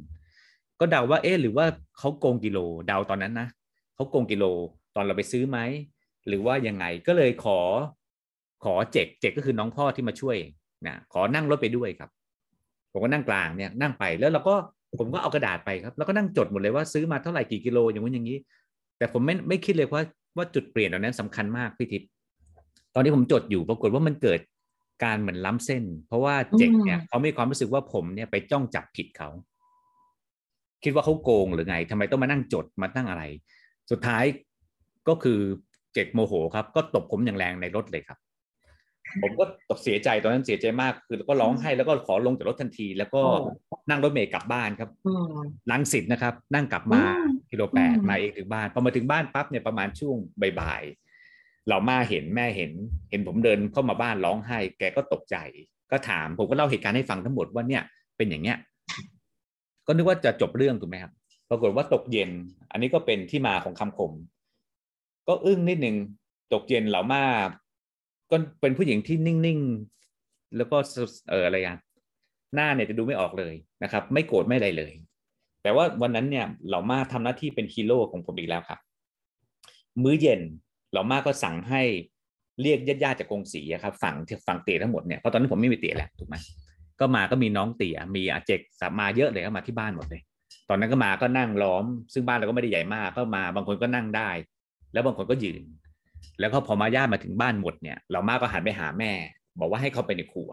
[0.81, 1.67] ก็เดาว่าเอ๊ะหรือว่า
[1.99, 3.49] เขาโกงกิโลเดาตอนนั้นนะ
[3.95, 4.45] เขาโกงกิโล
[4.97, 5.59] ตอนเราไปซื้อไหม
[6.29, 7.59] หรือว่ายังไงก็เลยขอ
[8.65, 10.37] ขอเจกเจกก็คือน้องพ่อที่มาช่วย
[10.87, 12.11] นะขอนั่งรถไปด้วยครับ
[12.93, 14.55] ผมก็นั่งกลางเนี่ยนั่งไปแล้วเราก็
[14.99, 18.39] ผมก็เอากระดาษไปครับ แล้วก็นั่งจดหมดเลยว่าซื้อมาเท่าไหร่กี่กิโลอย่างนู้นอย่างนี้
[18.99, 20.03] แต่ผมไม่ไม่คิดเลยว่า
[20.37, 22.09] ว่าจุดเปลี่ยนตรงนั้นสำคัญมากพี่ทิพย์
[22.95, 24.41] ตอนที่ผมจดอยู่ปรากฏว่ามันเกิด
[25.05, 29.29] การเหมือนล้ำเส้น เพราะว่าเจกเนี่ยอืมเขามีความรู้สึกว่าผมเนี่ยไปจ้องจับผิดเขา
[30.85, 33.23] คิดว่าเขาโกงหรือไงทำไมต้องมานั่งจดมาตั้งอะไร
[33.91, 34.25] สุดท้าย
[35.09, 35.39] ก็คือ
[35.93, 38.19] เจกโมโหครับ ก็ตบผมอย่างแรงในรถเลยครับ
[39.23, 43.21] ผมก็ตกเสียใจตอนนั้นเสียใจมากคือก็ร้องไห้แล้วก็ขอลงจากรถทันที แล้วก็
[43.69, 45.39] โอ้นั่งรถเมล์กลับบ้านครับอืม
[45.71, 50.17] ลังสิตนะครับ นั่งกลับมาอืมกิโลแปดอืมมาเองถึงบ้านพอมาถึงบ้านปั๊บเนี่ยประมาณช่วง
[50.61, 52.73] บ่ายๆเรามาเห็นแม่เห็น
[53.11, 55.37] เห็นผมเดินเข้ามาบ้านร้องไห้ แกก็ตกใจ
[55.91, 57.83] ก็ถาม ผมก็เล่าเหตุการณ์ให้ฟังทั้งหมดว่าเนี่ย
[58.17, 58.57] เป็นอย่างเนี้ย
[59.87, 61.13] ก็นึกว่าจะจบเรื่องถูกไหมครับ
[61.51, 62.31] ปรากฏว่าตกเย็น
[62.71, 64.13] อันนี้ก็เป็นที่มาของคำคม
[65.29, 65.97] ก็อึ้งนิดนึง
[66.53, 67.23] ตกเย็นเหล่ามา
[68.31, 70.77] ก็เป็นผู้หญิงที่นิ่งๆ แล้วก็
[71.31, 71.77] เอออะไรอะ
[72.55, 74.93] หน้าเนี่ยจะดูไม่ออกเลยนะครับ ไม่โกรธไม่อะไรเลย
[75.63, 78.79] แต่ว่าวันนั้นเนี่ยเหล่ามาทำหน้าที่เป็นฮีโร่ของผมอีกแล้วครับ
[80.03, 80.41] มื้อเย็น
[80.91, 81.83] เหล่ามาก็สั่งให้
[82.63, 86.37] เรียกญาติๆจากกงสีครับฝั่งฝั่งเตี๋ยทั้งหมดเนี่ยเพราะตอนนั้นผมไม่มีเตี๋ยแหละถูกไหม
[87.01, 90.21] ก็มาก็มีน้องเตี๋ยมีอาเจกสามาเยอะเลยก็มาที่บ้านหมดเลย
[90.69, 94.31] ตอนนั้นก็มาก็นั่งล้อม ซึ่งบ้านเราก็ไม่ได้ใหญ่มากก็มาบางคนก็นั่งได้
[94.93, 95.63] แล้วบางคนก็ยืน
[96.41, 99.13] แล้วก็พอมาญาติมาถึงบ้านหมดเนี่ยเรามาก็หันไปหาแม่
[99.59, 100.51] บอกว่าให้เขาไปในครัว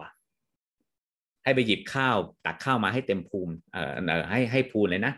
[1.44, 3.82] ให้ไปหยิบข้าวตักข้าวมาให้เต็มภูมิเอ่
[4.20, 5.12] อให้ให้พูนเลยนะ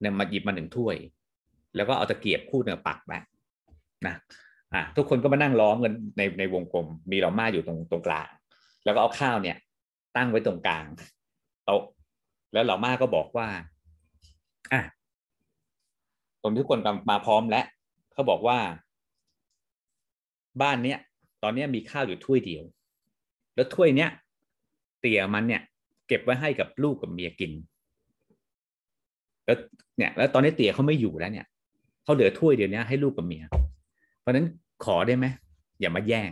[0.00, 0.96] เนี่ยมาหยิบมาหนึ่งถ้วย
[1.76, 3.12] แล้วก็เอาตะเกียบคู่เนี่ยปักไป
[4.06, 4.14] นะ
[4.74, 8.28] อะทุกคนก็มานั่งล้อมกันในในวงกลม มีเหล่าม่าอยู่ตรงตรงกลาง
[8.84, 9.56] แล้วก็เอาข้าวเนี่ย
[10.16, 10.84] ตั้งไว้ตรงกลาง
[11.64, 11.82] โต๊ะ
[12.52, 13.48] แล้วเหล่าม่าก็บอกว่า
[14.72, 14.82] อะ
[16.42, 16.78] ตรงทุกคน
[17.10, 17.64] มาพร้อมแล้ว
[18.12, 18.58] เขาบอกว่า
[20.60, 20.98] บ้านเนี้ย
[21.42, 22.64] ตอนเนี้ยมีข้าวอยู่ถ้วยเดียว
[23.54, 24.10] แล้วถ้วยเนี้ย
[25.00, 25.62] เตี่ยมันเนี่ย
[26.08, 27.52] เก็บไว้ให้กับลูกกับเมียกิน
[29.44, 29.58] แล้ว
[29.96, 31.46] เนี่ย แล้วตอนนี้เตี่ยเขาไม่อยู่แล้วเนี่ย
[32.04, 33.42] เขาเหลือถ้วยเดียวนี้ให้ลูกกับเมีย
[34.20, 34.46] เพราะนั้น
[34.84, 35.26] ขอได้ไหม
[35.80, 36.30] อย่ามาแย่ง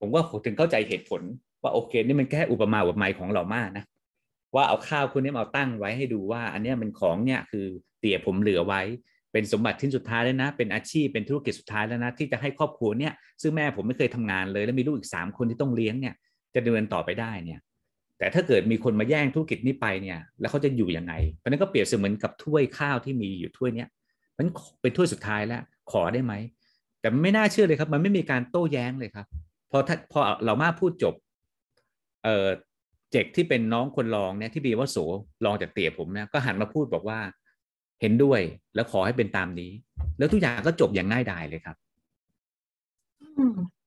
[0.00, 1.22] ผมว่าผมถึงเข้าใจเหตุผล
[1.62, 3.84] ว่าโอเคนี่มันแค่อุปมาอุปไมยของเรามากนะ
[4.54, 7.66] ว่าเอาข้าวคุณนี้มาตั้งไว้ให้ดูว่า อันเนี้ยมันของเนี่ยคือ
[8.00, 8.82] เตี่ยผมเหลือไว้
[9.32, 16.14] เป็นสมบัติทิ้นสุดท้ายแล้วนะ เป็นอาชีพเป็นธุรกิจสุดท้ายแล้วนะ ที่จะให้ครอบครัวเนี่ยซึ่งแม่ผมไม่เคยทำงานเลย แล้วมีลูกอีกสามคนที่ต้องเลี้ยงเนี่ย
[16.54, 17.60] จะดำเนินต่อไปได้เนี่ย
[18.18, 23.88] แต่ถ้าเกิดมีคนมาแย่งธุรกิจนี้ไปเนี่ย แล้วเขาจะอยู่ยังไงเพราะนั้นก็เปรียบเสมือนกับถ้วยข้าวที่มีอยู่ถ้วยเนี้ย
[24.38, 24.46] มัน
[24.80, 26.34] เป็นถ้วยสุดท้ายแล้ว ขอได้ไหม
[27.00, 29.26] แต่ไม่น่าเชื่อเลยครับ มันไม่มีการโต้แย้งเลยครับ
[29.70, 29.78] พอ
[30.12, 31.14] พอเรามาพูดจบ
[32.24, 32.48] เออ
[33.12, 34.96] เจ็กที่เป็นน้องคนรองเนี่ยที่มีอาวุโส
[35.44, 37.18] รองจากเตี่ยผมเนี่ยก็หันมาพูดบอกว่า
[38.02, 38.40] เห็นด้วย
[38.74, 39.72] แล้วขอให้เป็นตามนี้
[40.18, 41.76] แล้วทุกอย่างก็จบอย่างง่ายดายเลยครับ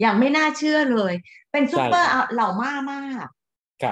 [0.02, 1.14] อย่างไม่น่าเชื่อเลย
[1.52, 3.28] เป็นซูเปอร์เหล่าม่ามาก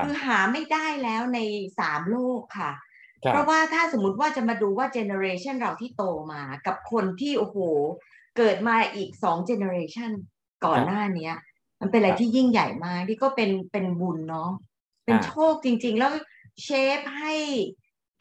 [0.05, 1.39] คือหาไม่ได้แล้วใน
[1.79, 2.71] สามโลกค่ะ
[3.19, 7.57] เพราะว่าถ้าสมมติว่าจะมาดูว่า generation เราที่โตมา กับคนที่โอ้โห
[8.37, 10.11] เกิดมาอีกสอง generation
[10.65, 11.35] ก่อนหน้าเนี้ย
[11.81, 14.51] มันเป็นอะไรที่ยิ่งใหญ่มากที่ก็เป็นเป็นบุญเนาะ
[15.05, 16.11] เป็นโชคจริง ๆ แล้ว
[16.63, 17.33] shape ให้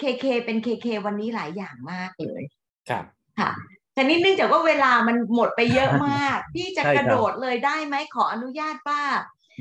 [0.02, 2.42] เคเคเป็นเคเควันนี้หลายอย่างมากเลย
[2.88, 3.04] ครับ
[3.38, 3.50] ค่ะ
[3.94, 9.02] แต่นี่เนื่องจากว่าเวลามันหมดไปเยอะมาก พี่จะกระโดดเลยได้ไหมขออนุญาตว่า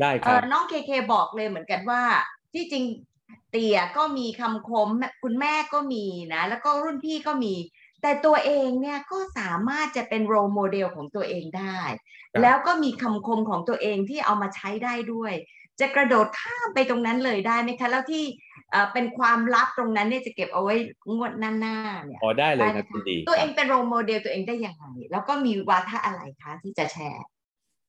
[0.02, 2.02] ได้ครับน้องเคเคบอกเลยเหมือนกันว่า
[2.54, 2.84] ที่จริง
[3.52, 4.90] เตี่ยก็มีคำคม
[5.24, 7.54] คุณแม่ก็มีนะ แล้วก็รุ่นพี่ก็มี
[8.02, 11.80] แต่ตัวเองเนี่ยก็สามารถจะเป็น role model ของตัวเองได้
[12.42, 15.34] แล้วก็มีคำคมของตัวเองที่เอามาใช้ได้ด้วย
[15.80, 18.24] จะกระโดดข้ามไปตรงนั้นเลยได้ไหมคะ แล้วที่
[18.94, 20.76] เป็นความลับตรงนั้นเนี่ยจะเก็บเอาไว้
[21.14, 27.26] งวดหน้าๆเนี่ยอ๋อได้เลยครับดีตัวเองเป็น role model ตัวเองได้ยังไง แล้วก็มีวาทะอะไรคะที่จะแชร์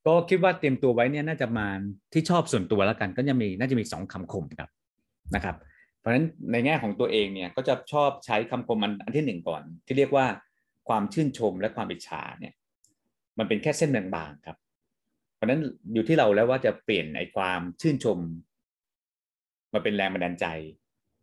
[0.06, 1.66] ก็คิดว่าเตรียมตัวไว้เนี่ยน่าจะมา
[2.12, 4.70] ที่ชอบส่วนตัวแล้วกัน ก็จะมีน่าจะมีสองคำคมครับ
[5.34, 5.56] นะครับ
[5.98, 10.26] เพราะฉะนั้นในแง่ของตัวเองเนี่ยก็จะชอบใช้คำคมมันอันที่หนึ่งก่อน ที่เรียกว่า
[10.88, 12.54] ความชื่นชมและความอิจฉาเนี่ย
[13.38, 14.56] มันเป็นแค่เส้นบางๆครับ
[15.34, 15.60] เพราะฉะนั้น
[15.94, 18.18] อยู่ที่เราแล้วว่าจะเปลี่ยนในความชื่นชม
[19.72, 20.46] มาเป็นแรงบันดาลใจ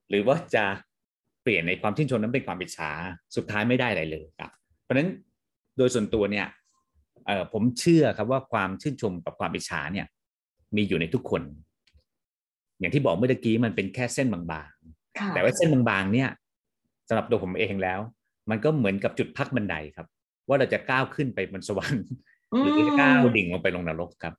[0.10, 0.66] หรือว่าจะ
[1.44, 2.92] เปลี่ยนในความชื่นชมนั้นเป็นความอิจฉา
[3.36, 4.52] สุดท้ายไม่ได้อะไรเลยครับ
[4.84, 5.10] เพราะฉะนั้น
[5.78, 6.48] โดยส่วนตัวเนี่ย
[7.28, 10.08] เออผมเชื่อครับว่าความชื่นชมกับความอิจฉาเนี่ย
[10.76, 11.42] มีอยู่ในทุกคน
[12.80, 16.30] อย่างที่บอกเมื่อกี้มันเป็นแค่เส้นบางๆ แต่ว่าเส้นบางๆ เนี่ย
[17.08, 18.00] สำหรับตัวผมเองแล้ว
[18.50, 20.08] มันก็เหมือนกับจุดพักบันไดครับ
[20.48, 22.04] ว่าเราจะก้าวขึ้นไปบนสวรรค์
[22.58, 24.34] หรือจะก้าวดิ่งลงไปลงนรกครับ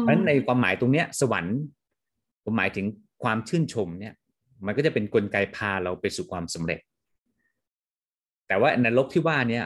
[0.00, 1.56] เพราะฉะนั้นในความหมายตรงเนี้ย สวรรค์
[2.44, 2.86] ผมหมายถึง
[3.22, 4.14] ความชื่นชมเนี่ย
[4.66, 6.80] มันก็จะเป็นนกลไกพาเราไปสู่ความสำเร็จ
[8.48, 9.64] แต่ว่านรกที่ว่าเนี่ย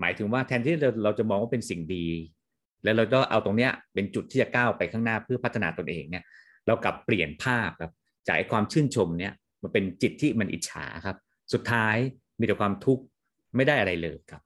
[0.00, 2.06] หมายถึงว่าแทนที่เราเราจะมองว่าเป็นสิ่งดี
[2.84, 6.24] แล้วเราก็เอาตรงเนี้ยเป็นจุดที่จะก้าวไปข้างหน้าเพื่อพัฒนาตนเองเนี่ย
[6.66, 7.92] เรากลับเปลี่ยนภาพครับ
[8.28, 11.16] จากความชื่นชมเนี่ยมันเป็นจิตที่มันอิจฉาครับ
[11.52, 11.96] สุดท้าย
[12.38, 13.02] มีแต่ความทุกข์
[13.56, 14.42] ไม่ได้อะไรเลยครับ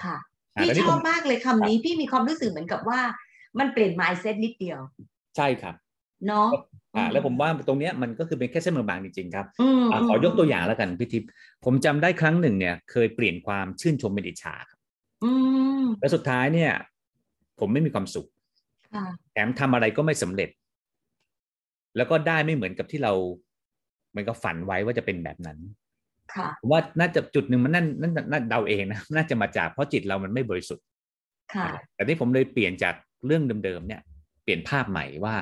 [0.00, 0.16] ค่ะ
[0.60, 3.00] พี่ชอบมากเลยคำนี้พี่มีความรู้สึกเหมือนกับว่า
[3.58, 4.78] มันเปลี่ยน mindset นิดเดียว
[5.36, 5.74] ใช่ครับ
[6.26, 6.48] เนาะ
[6.96, 9.46] อ่าแล้วผมว่าตรงเนี้ยมันก็คือเป็นแค่เส้นบางๆจริงๆครับ
[9.92, 11.28] อขอยกตัวอย่างแล้วกันพี่ทิพย์
[11.64, 14.78] ผมจำได้ครั้งหนึ่งเนี่ยเคยเปลี่ยนความชื่นชมเป็นอิจฉาครับ
[16.00, 16.72] แล้วสุดท้ายเนี่ย
[17.60, 18.26] ผมไม่มีความสุข
[19.32, 20.50] แถมทำอะไรก็ไม่สำเร็จ
[21.96, 23.12] แล้วก็ได้ไม่เหมือนกับที่เรา
[24.10, 25.58] เหมือนกับฝันไว้ว่าจะเป็นแบบนั้น
[26.34, 30.84] ค่ะว่าน่าจะจุดหนึ่งมันนั่นนั่นน่าเดาเองนะน่าจะมาจากเพราะจิตเรามันไม่บริสุทธิ์
[31.54, 32.94] ค่ะแต่ที่ผมเลยเปลี่ยนจาก
[33.26, 34.00] เรื่องเดิมๆเนี่ย
[34.42, 35.34] เปลี่ยนภาพใหม่ว่า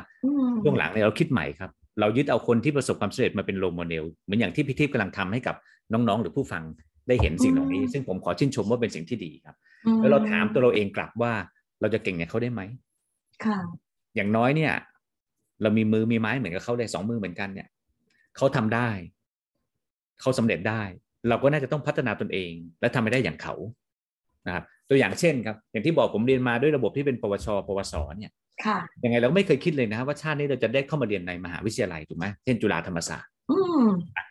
[0.62, 5.56] ช่วงหลังเนี่ยเราคิดใหม่ครับ เรายึดเอาคนที่ประสบความสำเร็จมาเป็นโรโมเดลเหมือนอย่างที่พี่ทิพย์กำลังทำให้กับ
[5.92, 6.62] น้องๆ หรือผู้ฟัง
[7.08, 9.56] ได้เห็นสิ่งเหล่านี้ ซึ่งผมขอชื่นชมว่าเป็นสิ่งที่ดีครับ
[9.98, 11.32] แล้วเราถามตัวเราเองกลับว่า
[11.80, 12.62] เราจะเก่งอย่างเขาได้ไหม
[13.44, 13.58] ค่ะ
[14.16, 14.72] อย่างน้อยเนี่ย
[15.62, 17.68] เรามีมือมีไม้เหมือนกับเขาได้สองมือเหมือนกันเนี่ย
[18.36, 18.90] เขาทำได้
[20.20, 20.82] เขาสำเร็จได้
[21.28, 23.54] เราก็น่าจะต้องพัฒนาตนเอง และทำให้ได้อย่างเขา
[24.46, 28.49] นะครับตัวอย่างเช่นครับ อย่างที่บอกผมเรียนมาด้วยระบบที่เป็นปวช ปวสเนี่ยค่ะ
[29.04, 33.84] ยังไงเราไม่เคยคิดเลยนะครับว่าชาตินี้เราจะได้เข้ามาเรียนในมหาวิทยาลัยถูกไหมเช่นจุฬาธรรมศาสตร์อืม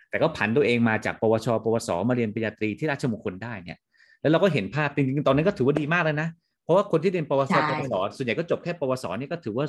[0.09, 3.77] แต่ก็ผันตัวเองมาจากปวช ปวส มาเรียนปริญญาตรีที่ราชมงคลได้เนี่ย
[4.21, 6.29] แล้วเราก็เห็นภาพจริงๆตอนนั้นก็ถือว่าดีมากแล้วนะ
[6.69, 9.65] ผราะว่าคนที่เรียนปวส ปวส ส่วนใหญ่ก็จบแค่ปวส นี่ก็ถือว่า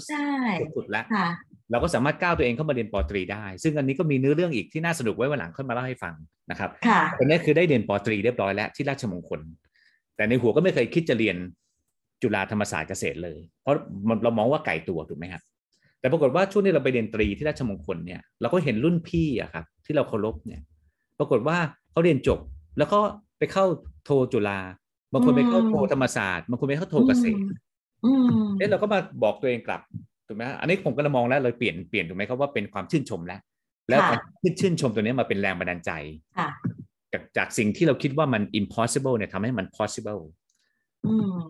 [0.76, 1.04] สุดแล้ว
[1.70, 6.14] เราก็สามารถก้าวตัวเองเข้ามาเรียนปตรีได้ ซึ่งอันนี้ก็มีเนื้อเรื่องอีกที่น่าสนุกไว้วันหลังค่อยมาเล่าให้ฟัง
[6.50, 6.70] นะครับ
[7.18, 9.40] ตอนนี้คือได้เรียนปตรีเรียบร้อยแล้วที่ราชมงคล
[10.16, 11.36] แต่ในหัวก็ไม่เคยคิดจะเรียน
[12.22, 13.74] จุฬาธรรมศาสตร์เกษตรเลย เพราะ
[14.22, 15.42] เรามองว่าไก่ตัวถูกไหมครับ
[16.00, 20.60] แต่ปรากฏว่าช่วงที่เราไปเรียนตรีที่ราชมงคลเนี่ยเราก็เห็นรุ่นพี่อะครับที่เราเคารพเนี่ย
[21.18, 21.58] ปรากฏว่า
[21.90, 22.38] เขาเรียนจบ
[22.78, 22.98] แล้วก็
[23.38, 23.64] ไปเข้า
[24.04, 24.58] โทจุฬา
[25.12, 27.42] บางคนไปเข้าโทธรรมศาสตร์บางคนไปเข้าโทเกษตร
[28.58, 29.80] เอ๊ะเราก็มาบอกตัวเองกลับ
[30.26, 33.40] ถูกไหมอันนี้ผมก็เลยมองแล้วเลยเปลี่ยนเปลี่ยนถูกไหมครับว่าเป็นความชื่นชมแล้ว
[33.88, 34.00] แล้ว
[34.42, 35.90] ชื่นชื่นชมตัวนี้มาเป็นแรงบันดาลใจ
[37.12, 40.22] จากจากสิ่งที่เราคิดว่ามัน impossible เนี่ยทำให้มัน possible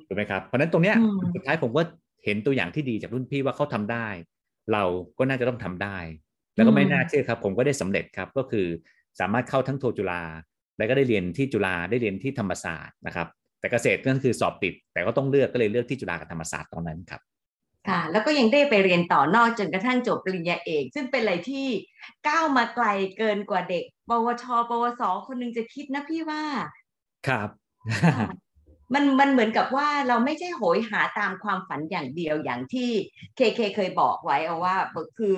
[0.07, 0.97] ถูกไหมครับเพราะนั้นตรงเนี้ย
[1.35, 1.83] สุดท้ายผมก็
[2.25, 4.07] เห็นตัวอย่างที่ดีจากรุ่นพี่ว่าเขาทำได้
[4.73, 4.85] เรา
[5.19, 5.99] ก็น่าจะต้องทำได้
[6.57, 8.67] แล้วก็ไม่น่าเชื่อครับ ผมก็ได้สำเร็จครับก็คือ
[9.21, 10.23] สามารถเข้าทั้งโทจุฬา
[10.79, 13.29] แล้วก็ได้เรียนที่จุฬาได้เรียนที่ธรรมศาสตร์นะครับ
[13.61, 17.21] แต่เกษตรก็คือสอบติด แต่ก็ต้องเลือกก็เลยเลือกที่จุฬากับธรรมศาสตร์ตอนนั้นครับ
[17.89, 21.67] ค่ะ แล้วก็ยังได้ไปเรียนต่อนอกจนกระทั่งจบปริญญาเอก ซึ่งเป็นอะไรที่
[22.29, 22.87] ก้าวมาไกล
[23.17, 26.43] เกินกว่าเด็ก ปวช ปวส คนนึงจะคิดนะพี่ว่า
[27.29, 27.49] ครับ
[28.94, 32.90] มันมันเหมือนกับว่าเราไม่ใช่โหยหาตามความฝันอย่างเดียวอย่างที่
[33.37, 34.76] เคเคเคยบอกไว้เอาว่า
[35.18, 35.37] คือ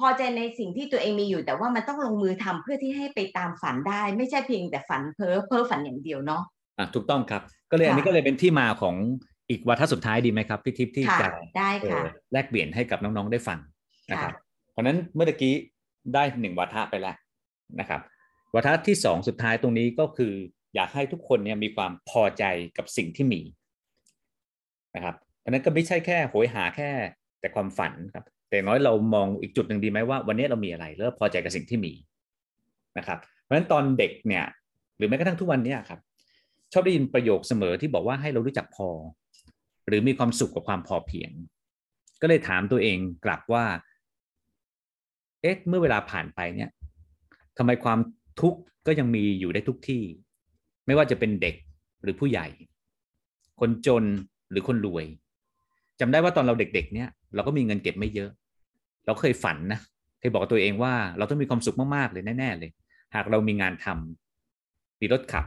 [0.00, 6.42] พอใจในสิ่งที่ตัวเองมีอยู่แต่ว่ามันต้องลงมือทำเพื่อที่ให้ไปตามฝันได้ ไม่ใช่เพียงแต่ฝันเพ้อเพ้อฝันอย่างเดียวเนาะ
[6.78, 8.94] อะถูกต้องครับ ก็เลยอันนี้ก็เลยเป็นที่มาของ
[9.50, 13.58] อีกวาทสุดท้ายดีไหมครับพี่ทิพย์ที่จะได้ค่ะแลกเปลี่ยนให้กับน้องๆได้ฟัง
[14.10, 14.34] นะครับ
[14.72, 15.54] เพราะนั้นเมื่อกี้
[16.14, 17.16] ได้หนึ่งวาทะไปแล้ว
[17.80, 18.00] นะครับ
[18.54, 20.32] วาทะที่สองสุดท้ายตรงนี้ก็คือ
[20.74, 22.44] อยากให้ทุกคนเนี่ยมีความพอใจ
[22.78, 23.40] กับสิ่งที่มี
[24.94, 26.90] นะครับเพราะนั้นก็ไม่ใช่แค่โหยหาแค่
[27.40, 31.92] แต่ความฝันครับ แต่น้อยเรามองอีกจุดหนึ่งดีไหมว่า วันนี้เรามีอะไรแล้วพอใจกับสิ่งที่มี
[32.98, 34.44] นะครับ เพราะฉะนั้นตอนเด็กเนี่ย
[34.96, 36.00] หรือแม้กระทั่งทุกวันเนี้ครับ
[36.72, 38.88] ชอบได้ยินประโยคเสมอที่บอกว่าให้เรารู้จักพอ
[39.86, 41.30] หรือมีความสุขกับความพอเพียง
[42.20, 43.64] ก็เลยถามตัวเองกลับว่า
[45.42, 46.70] เอ๊ะเมื่อเวลาผ่านไปเนี่ย
[47.58, 47.98] ทำไมความ
[48.40, 50.02] ทุกข์ก็ยังมีอยู่ได้ทุกที่
[50.90, 51.54] ไม่ว่าจะเป็นเด็ก
[52.02, 52.46] หรือผู้ใหญ่
[53.60, 54.04] คนจน
[54.50, 55.04] หรือคนรวย
[56.00, 58.30] จำได้ว่าตอนเราเด็กๆ เนี่ย เราก็มีเงินเก็บไม่เยอะ
[59.06, 59.80] เราเคยฝันนะ
[60.20, 62.70] เคยบอกตัวเองว่าเราต้องมีความสุขมากๆเลยแน่ๆเลย
[63.14, 65.44] หากเรามีงานทำมีรถขับ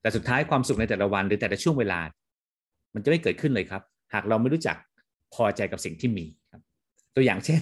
[0.00, 2.00] แต่สุดท้ายความสุขในแต่ละวันหรือแต่ละช่วงเวลา
[2.94, 3.82] มันจะไม่เกิดขึ้นเลยครับ
[4.14, 4.76] หากเราไม่รู้จัก
[5.34, 6.62] พอใจกับสิ่งที่มีครับ
[7.16, 7.60] ตัวอย่างเช่น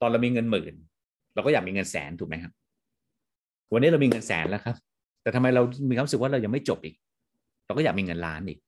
[0.00, 0.74] ตอนเรามีเงินหมื่น
[1.34, 2.52] เราก็อยากมีเงินแสนถูกไหมครับ
[3.72, 4.76] วันนี้เรามีเงินแสนแล้วครับ
[5.24, 6.96] แต่ทำไมเรามีความรู้สึกว่าเรายังไม่จบอีก
[7.66, 8.58] เราก็อยากมีเงินล้านอีก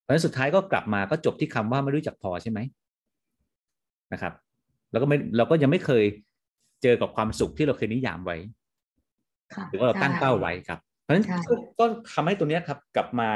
[0.00, 2.58] เพราะฉะนั้นสุดท้ายก็กลับมาก็จบที่คำว่าไม่รู้จักพอใช่ไหม
[4.12, 4.32] นะครับ
[4.90, 6.04] แล้วก็ไม่เราก็ยังไม่เคย
[6.82, 8.36] เจอกับความสุขที่เราเคยนิยามไว้
[9.70, 11.24] หรือว่าเราตั้งเป้าไว้ครับ เพราะฉะนั้น
[11.78, 11.84] ก็
[12.14, 13.30] ทำให้ตัวนี้ครับ กลับมา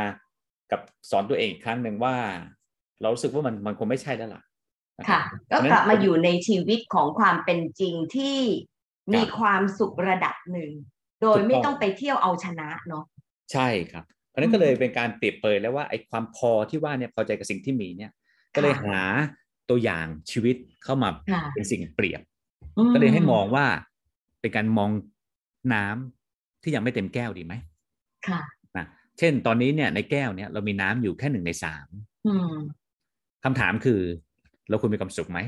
[0.73, 2.15] กับสอนตัวเองอีกครั้งหนึ่งว่า
[3.01, 4.43] เรารู้สึกว่ามันมันคงไม่ใช่แล้วล่ะ
[5.11, 8.39] ค่ะ ก็กลับมาอยู่ในชีวิตของความเป็นจริงที่
[9.15, 10.71] มีความสุขระดับหนึ่ง
[11.25, 13.05] โดยไม่ต้องไปเที่ยวเอาชนะเนาะ
[13.53, 18.11] ใช่ครับเพราะนั้นก็เลยเป็นการเปรียบเปยแล้วว่าไอ้ความพอที่ว่าเนี่ยพอใจกับสิ่งที่มีเนี่ย
[18.55, 19.01] ก็เลยหา
[19.71, 21.09] ตัวอย่างชีวิตเข้ามา
[21.55, 22.21] เป็นสิ่งเปรียบ
[22.95, 23.67] ก็เลยให้มองว่า
[24.41, 24.91] เป็นการมอง
[25.75, 27.55] น้ำที่ยังไม่เต็มแก้วดีไหม
[28.29, 28.41] ค่ะ
[28.77, 28.87] นะ
[29.19, 31.89] เช่นตอนนี้เนี่ยในแก้วเนี่ยเรามีน้ำอยู่แค่หนึ่งในสาม
[33.45, 34.01] คำถามคือ
[34.69, 35.39] เราควรมีความสุขไหม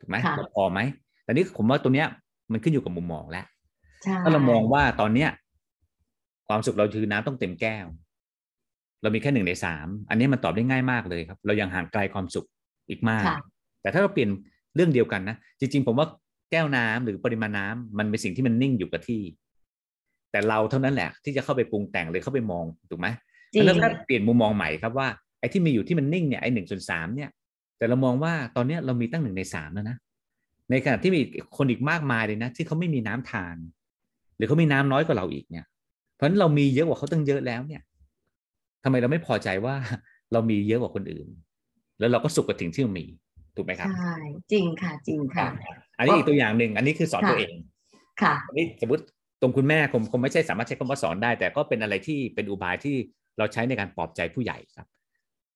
[0.00, 0.16] ถูกไหม
[0.54, 0.80] พอไหม
[1.24, 2.08] แต่นี้ผมว่าตัวเนี้ย
[2.52, 3.46] มันขึ้นอยู่กับมุมมองแล้ว
[4.24, 5.30] ถ้าเรามองว่าตอนเนี้ย
[6.48, 7.86] ความสุขเราคือน้ำต้องเต็มแก้ว
[9.02, 12.46] เรามีแค่หนึ่งในสามอันนี้มันตอบได้ง่ายมากเลยครับ เรายังห่างไกลความสุข
[12.88, 13.24] อีกมาก
[13.82, 14.30] แต่ถ้าเราเปลี่ยน
[14.74, 16.06] เรื่องเดียวกันนะจริง ๆ ผมว่า
[16.50, 19.22] แก้วน้ำหรือปริมาณน้ำมันเป็นสิ่งที่มันนิ่งอยู่กับที่
[20.32, 23.08] แต่เราเท่านั้นแหละที่จะเข้าไปปรุงแต่งเลยเข้าไปมองถูกไหม
[23.64, 25.08] แล้วถ้าเปลี่ยนมุมมองใหม่ครับว่า
[25.40, 27.30] ไอ้ที่มีอยู่ที่มันนิ่งเนี่ยไอ้หนึ่งส่วนสามเนี่ย
[27.78, 29.96] แต่เรามองว่าตอนเนี้ยเรามีตั้งหนึ่งในสามแล้วนะ
[30.70, 31.20] ในขณะที่มี
[31.56, 33.56] คนอีกมากมายเลยนะ ที่เขาไม่มีน้ำทาน
[34.36, 35.66] หรือเขามีน้ำน้อยกว่าเราอีกเนี่ย
[36.14, 37.82] เพราะฉะนั้นเรามีเยอะกว่าเขาตั้งเยอะแล้วเนี่ย
[38.84, 39.74] ทำไมเราไม่พอใจว่า
[40.32, 41.28] เรามีเยอะกว่าคนอื่น
[41.98, 43.06] แล้วเราก็สุขกับสิ่งที่เรามี
[43.56, 44.14] ถูกไหมครับใช่
[44.52, 45.46] จริงค่ะจริงค่ะ
[45.98, 47.52] อันนี้อีกตัวอย่างหนึ่งอันนี้คือสอนตัวเอง
[48.22, 49.04] ค่ะอันนี้สมมติ
[49.40, 52.96] ตรงคุณแม่คงคงไม่ใช่สามารถใช้คำว่าสอนได้ แต่ก็เป็นอะไรที่เป็นอุบายที่
[53.38, 54.86] เราใช้ในการปลอบใจผู้ใหญ่ครับ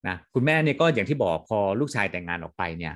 [0.09, 2.95] นะคุณแม่เนี่ยก็อย่างที่บอกพอลูกชายแต่งงานออกไปเนี่ย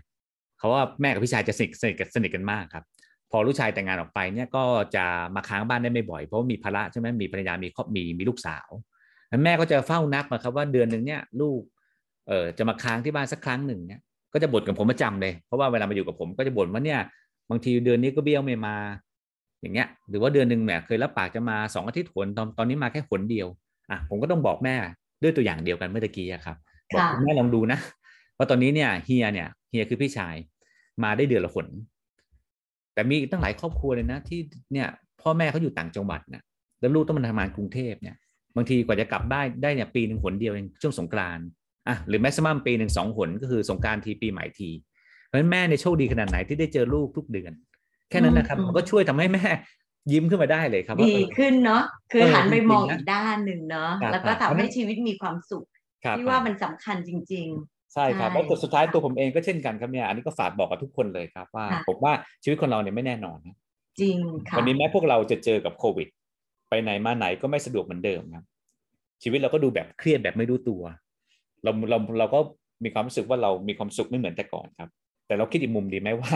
[0.59, 3.04] เขาว่าแม่กับพี่ชายจะสนิทสนิทกันสนิทกันมากครับพ
[3.37, 4.65] อลูกชายแต่งงานออกไปเนี่ยก็
[4.95, 5.05] จะ
[5.35, 8.69] มาค้างบ้านได้ไม่บ่อยเพราะมีภาระใช่ไหมมีภรรยามีครอบมีมีลูกสาว
[9.31, 11.61] นั้นแม่ก็จะเฝ้านักมาครับว่าเดือนหนึ่งเนี่ยลูก
[12.29, 14.01] เออจะมาค้างที่บ้านสักครั้งหนึ่งเนี่ย
[14.33, 17.01] ก็จะบ่นกับผมประจำเลย เพราะว่าเวลามาอยู่กับผมก็จะบ่นว่าเนี่ย
[17.51, 18.77] บางทีเดือนนี้ก็เบี้ยวไม่มา
[19.61, 23.49] อย่างเงี้ย หรือว่าเดือนหนึ่งแหมเคยรับปากจะมาสองอาทิตย์หนตอนตอนนี้มาแค่หนเดียว
[23.91, 24.75] อะผมก็ต้องบอกแม่
[25.23, 26.57] ด้วยตัวอย่างเดียวกันเมื่อกี้ครับ
[26.95, 27.79] บอกคุณแม่ลองดูนะ
[28.37, 30.35] ว่าตอนนี้เนี่ยเฮียเนี่ยเฮียคือพี่ชาย
[31.03, 31.67] มาได้เดือนละหน
[32.95, 34.41] แต่มีตั้งหลายครอบครัวเลยนะ ที่
[34.73, 34.89] เนี่ย
[35.23, 36.43] พ่อแม่เขาอยู่ต่างจังหวัดนะ
[36.81, 38.17] แล้วลูกต้องมาทำงานกรุงเทพเนี่ย
[38.57, 41.47] บางทีกว่าจะกลับได้ได้เนี่ยปีหนึ่งหนเดียวเองช่วงสงกรานต์
[41.89, 44.71] อะหรือแม็กซิมัมปีหนึ่งสองหนก็คือสงการทีปีใหม่ที
[45.27, 47.53] เพราะฉะนั้นแม่ในโชคดีขนาดไหนที่ได้เจอลูกทุกเดือน
[48.11, 49.45] แค่นั้นนะครับมันก็ช่วยทำให้แม่
[50.13, 51.83] ยิ้มขึ้นมาได้เลยครับดีขึ้นเนาะ
[52.13, 55.67] คือหันไปมองอีกด้านหนึ่งเนาะแล้วก็ทำให้ชีวิตมีความสุข
[56.17, 63.57] ที่ว่ามันสำคัญจริงๆ ใช่ครับแล้วสุดท้ายตัวผมเองก็เช่นกันครับเนี่ยอันนี้ก็ฝากบอกกับทุกคนเลยครับว่าผมว่าชีวิตคนเราเนี่ยไม่แน่นอนนะ
[64.01, 64.19] จริง
[64.49, 66.09] ค่ะวันนี้แม้พวกเราจะเจอกับโควิด
[66.69, 68.45] ไปไหนมาไหนก็ไม่สะดวกเหมือนเดิมครับ
[69.23, 70.83] ชีวิตเราก็ดูแบบเครียดแบบไม่รู้ตัว
[71.65, 72.39] เราเราเราก็
[72.85, 74.91] มีความรู้สึกว่าเรามีความสุขไม่เหมือนแต่ก่อนครับ
[75.27, 76.33] แต่เราคิดอีกมุมดีไหมว่า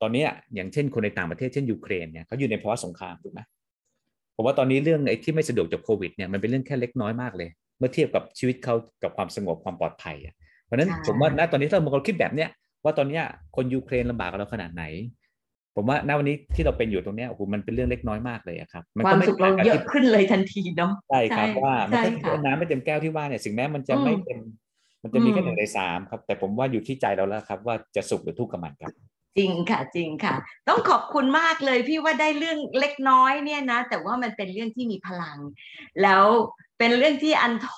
[0.00, 3.40] ตอนนี้อย่างเช่นคนในต่างประเทศเช่นยูเครนเนี่ยเขาอยู่ในภาวะสงครามถูกไหม
[4.36, 7.48] ผมว่าตอนนี้เรื่องไอ้ที่ไม่สะดวกจากโควิดเนี่ยมันเป็นเรื่องแค่เล็กน้อยมากเลย
[7.78, 10.43] เมื่อเทียบกับชีวิตเขากับความสงบความปลอดภัยอะเพ
[10.74, 12.48] ราะนั้นผมว่าณตอนนี้ถ้าเราคิดแบบเนี้ย
[12.84, 13.20] ว่าตอนนี้
[13.56, 14.84] คนยูเครนลำบากกับเราขนาดไหน
[15.76, 24.38] ผมว่าณวันนี้ที่เราเป็นอยู่ตรงนี้โอ้โหมันเป็นเรื่องเล็กน้อยมากเลยครับความสุขเราเยอะขึ้นเลยทันทีเนาะใช่ครับว่ามันก็น้ำไม่เต็มแก้วที่ว่าเนี่ยสิ่งแม้มันจะไม่เป็น
[25.02, 28.92] มันจะมีแค่หนึ่งในสามครับ แต่ผมว่าอยู่ที่ใจเราแล้วครับ ว่าจะสุขหรือทุกข์กับมันครับ
[29.38, 30.34] จริงค่ะจริงค่ะ
[30.68, 35.38] ต้องขอบคุณมากเลยพี่ว่าได้เรื่องเล็กน้อยเนี่ยนะ แต่ว่ามันเป็นเรื่องที่มีพลัง
[36.02, 36.24] แล้ว
[36.78, 37.70] เป็นเรื่องที่ untold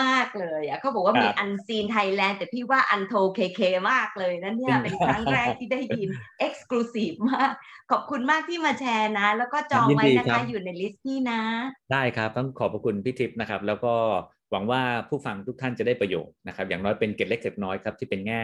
[0.00, 3.60] มากเลยอะเขาบอกว่ามี unseen Thailand แต่พี่ว่า untold เคเค
[3.90, 7.52] มากเลยนั่นเนี่ยเป็นครั้งแรกที่ได้ยิน exclusive มาก
[7.90, 11.40] ขอบคุณมากที่มาแชร์นะ แล้วก็จองไว้นะคะอยู่ใน list พี่นะ
[11.92, 13.94] ได้ครับต้องขอบพระคุณพี่ทิพย์นะครับ แล้วก็
[14.50, 18.42] หวังว่าผู้ฟังทุกท่านจะได้ประโยชน์นะครับอย่างน้อยเป็นเกร็ดเล็กเกร็ดน้อยครับที่เป็นแง่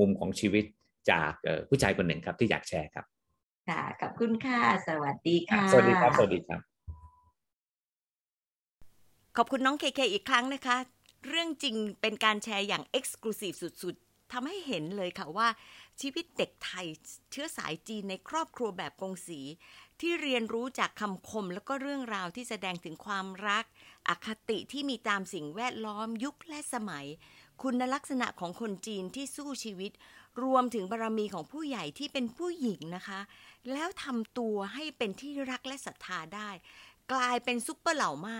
[0.00, 0.64] มุมของชีวิต
[1.10, 1.32] จาก
[1.68, 3.04] ผู้ชายคนหนึ่งครับที่อยากแชร์ครับ
[3.68, 6.75] ค่ะขอบคุณค่ะสวัสดีค่ะ สวัสดีครับสวัสดีครับ
[9.38, 10.76] ขอบคุณน้องเคเคอีกครั้งนะคะ
[11.26, 15.48] เรื่องจริงเป็นการแชร์อย่างเอ็กซ์คลูซีฟสุดๆทำให้เห็นเลยค่ะว่า
[16.00, 16.86] ชีวิตเด็กไทย
[17.30, 19.40] เชื้อสายจีนในครอบครัวแบบกงสี
[20.00, 23.64] ที่เรียนรู้จากคำคมแล้วก็เรื่องราวที่แสดงถึงความรัก
[24.08, 27.06] อคติที่มีตามสิ่งแวดล้อมยุคและสมัย
[27.62, 29.92] คุณลักษณะของคนจีนที่สู้ชีวิต
[30.42, 33.20] รวมถึงบารรมีของผู้ใหญ่ที่เป็นผู้หญิงนะคะ
[33.72, 36.50] แล้วทำตัวให้เป็นที่รักและศรัทธาได้
[37.12, 38.38] กลายเป็นซุปเปอร์เหล่ามา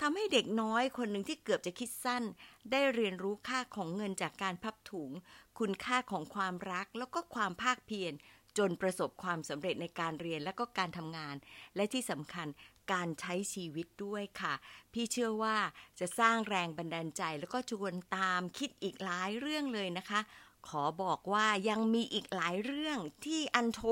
[0.00, 2.24] ทำให้เด็กน้อยคนหนึ่งที่เกือบจะคิดสั้น
[2.70, 5.10] ได้เรียนรู้ค่าของเงินจากการพับถุง
[5.58, 8.12] คุณค่าของความรักแล้วก็ความภาคเพียร
[8.58, 11.36] จนประสบความสำเร็จในการเรียนและก็การทำงาน
[11.76, 12.46] และที่สำคัญ
[12.92, 14.54] การใช้ชีวิตด้วยค่ะ
[14.92, 15.56] พี่เชื่อว่า
[16.00, 20.20] จะสร้างแรงบันดาลใจ แล้วก็ชวนตามคิดอีกหลายเรื่องเลยนะคะ
[20.68, 23.82] ขอบอกว่ายังมีอีกหลายเรื่องที่อันโท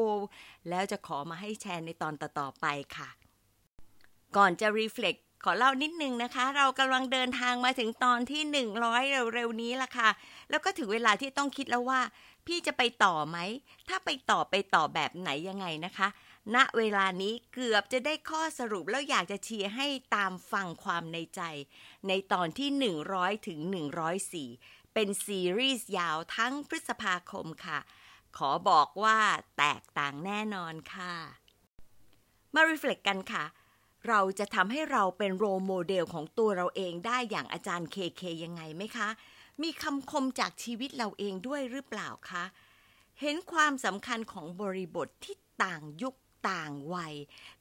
[0.68, 3.08] แล้วจะขอมาให้แชร์ในตอนต่อๆไปค่ะ
[4.36, 8.42] ก่อนจะรีเฟล็ก ขอเล่านิดนึงนะคะ เรากำลังเดินทางมาถึงตอนที่
[8.80, 10.10] 100 เร็วๆนี้ละค่ะ
[10.50, 12.00] แล้วก็ถึงเวลาที่ต้องคิดแล้วว่า
[12.46, 13.38] พี่จะไปต่อไหม
[13.88, 16.08] ถ้าไปต่อไปต่อแบบไหนยังไงนะคะ
[16.54, 21.40] ณเวลานี้เกือบจะได้ข้อสรุปแล้วอยากจะเชียร์ให้ตามฟังความในใจ
[22.08, 22.68] ในตอนที่
[23.10, 23.60] 100 ถึง
[24.26, 27.78] 104 เป็นซีรีส์ยาวทั้งพฤษภาคมค่ะ
[28.36, 29.18] ขอบอกว่า
[29.58, 31.14] แตกต่างแน่นอนค่ะ
[32.54, 33.44] มา reflect กันค่ะ
[34.08, 39.08] เราจะทำให้เราเป็น role model ของตัวเราเองได้อย่างอาจารย์เคเคยังไงไหมคะ
[39.62, 42.44] มีคำคมจากชีวิตเราเองด้วยหรือเปล่าคะ
[43.20, 46.14] เห็นความสำคัญของบริบทที่ต่างยุค
[46.50, 47.14] ต่างวัย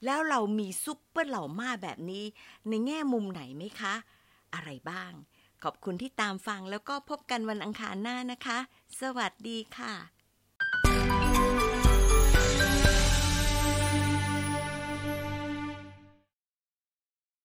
[0.05, 2.25] แล้วเรามีซุปเปอร์เหล่ามาแบบนี้
[2.67, 3.93] ในแง่มุมไหนไหมคะ
[4.53, 5.11] อะไรบ้าง
[5.63, 8.57] ขอบคุณที่ตามฟังแล้วก็พบกันวันอังคารหน้านะคะ
[9.01, 9.93] สวัสดีค่ะ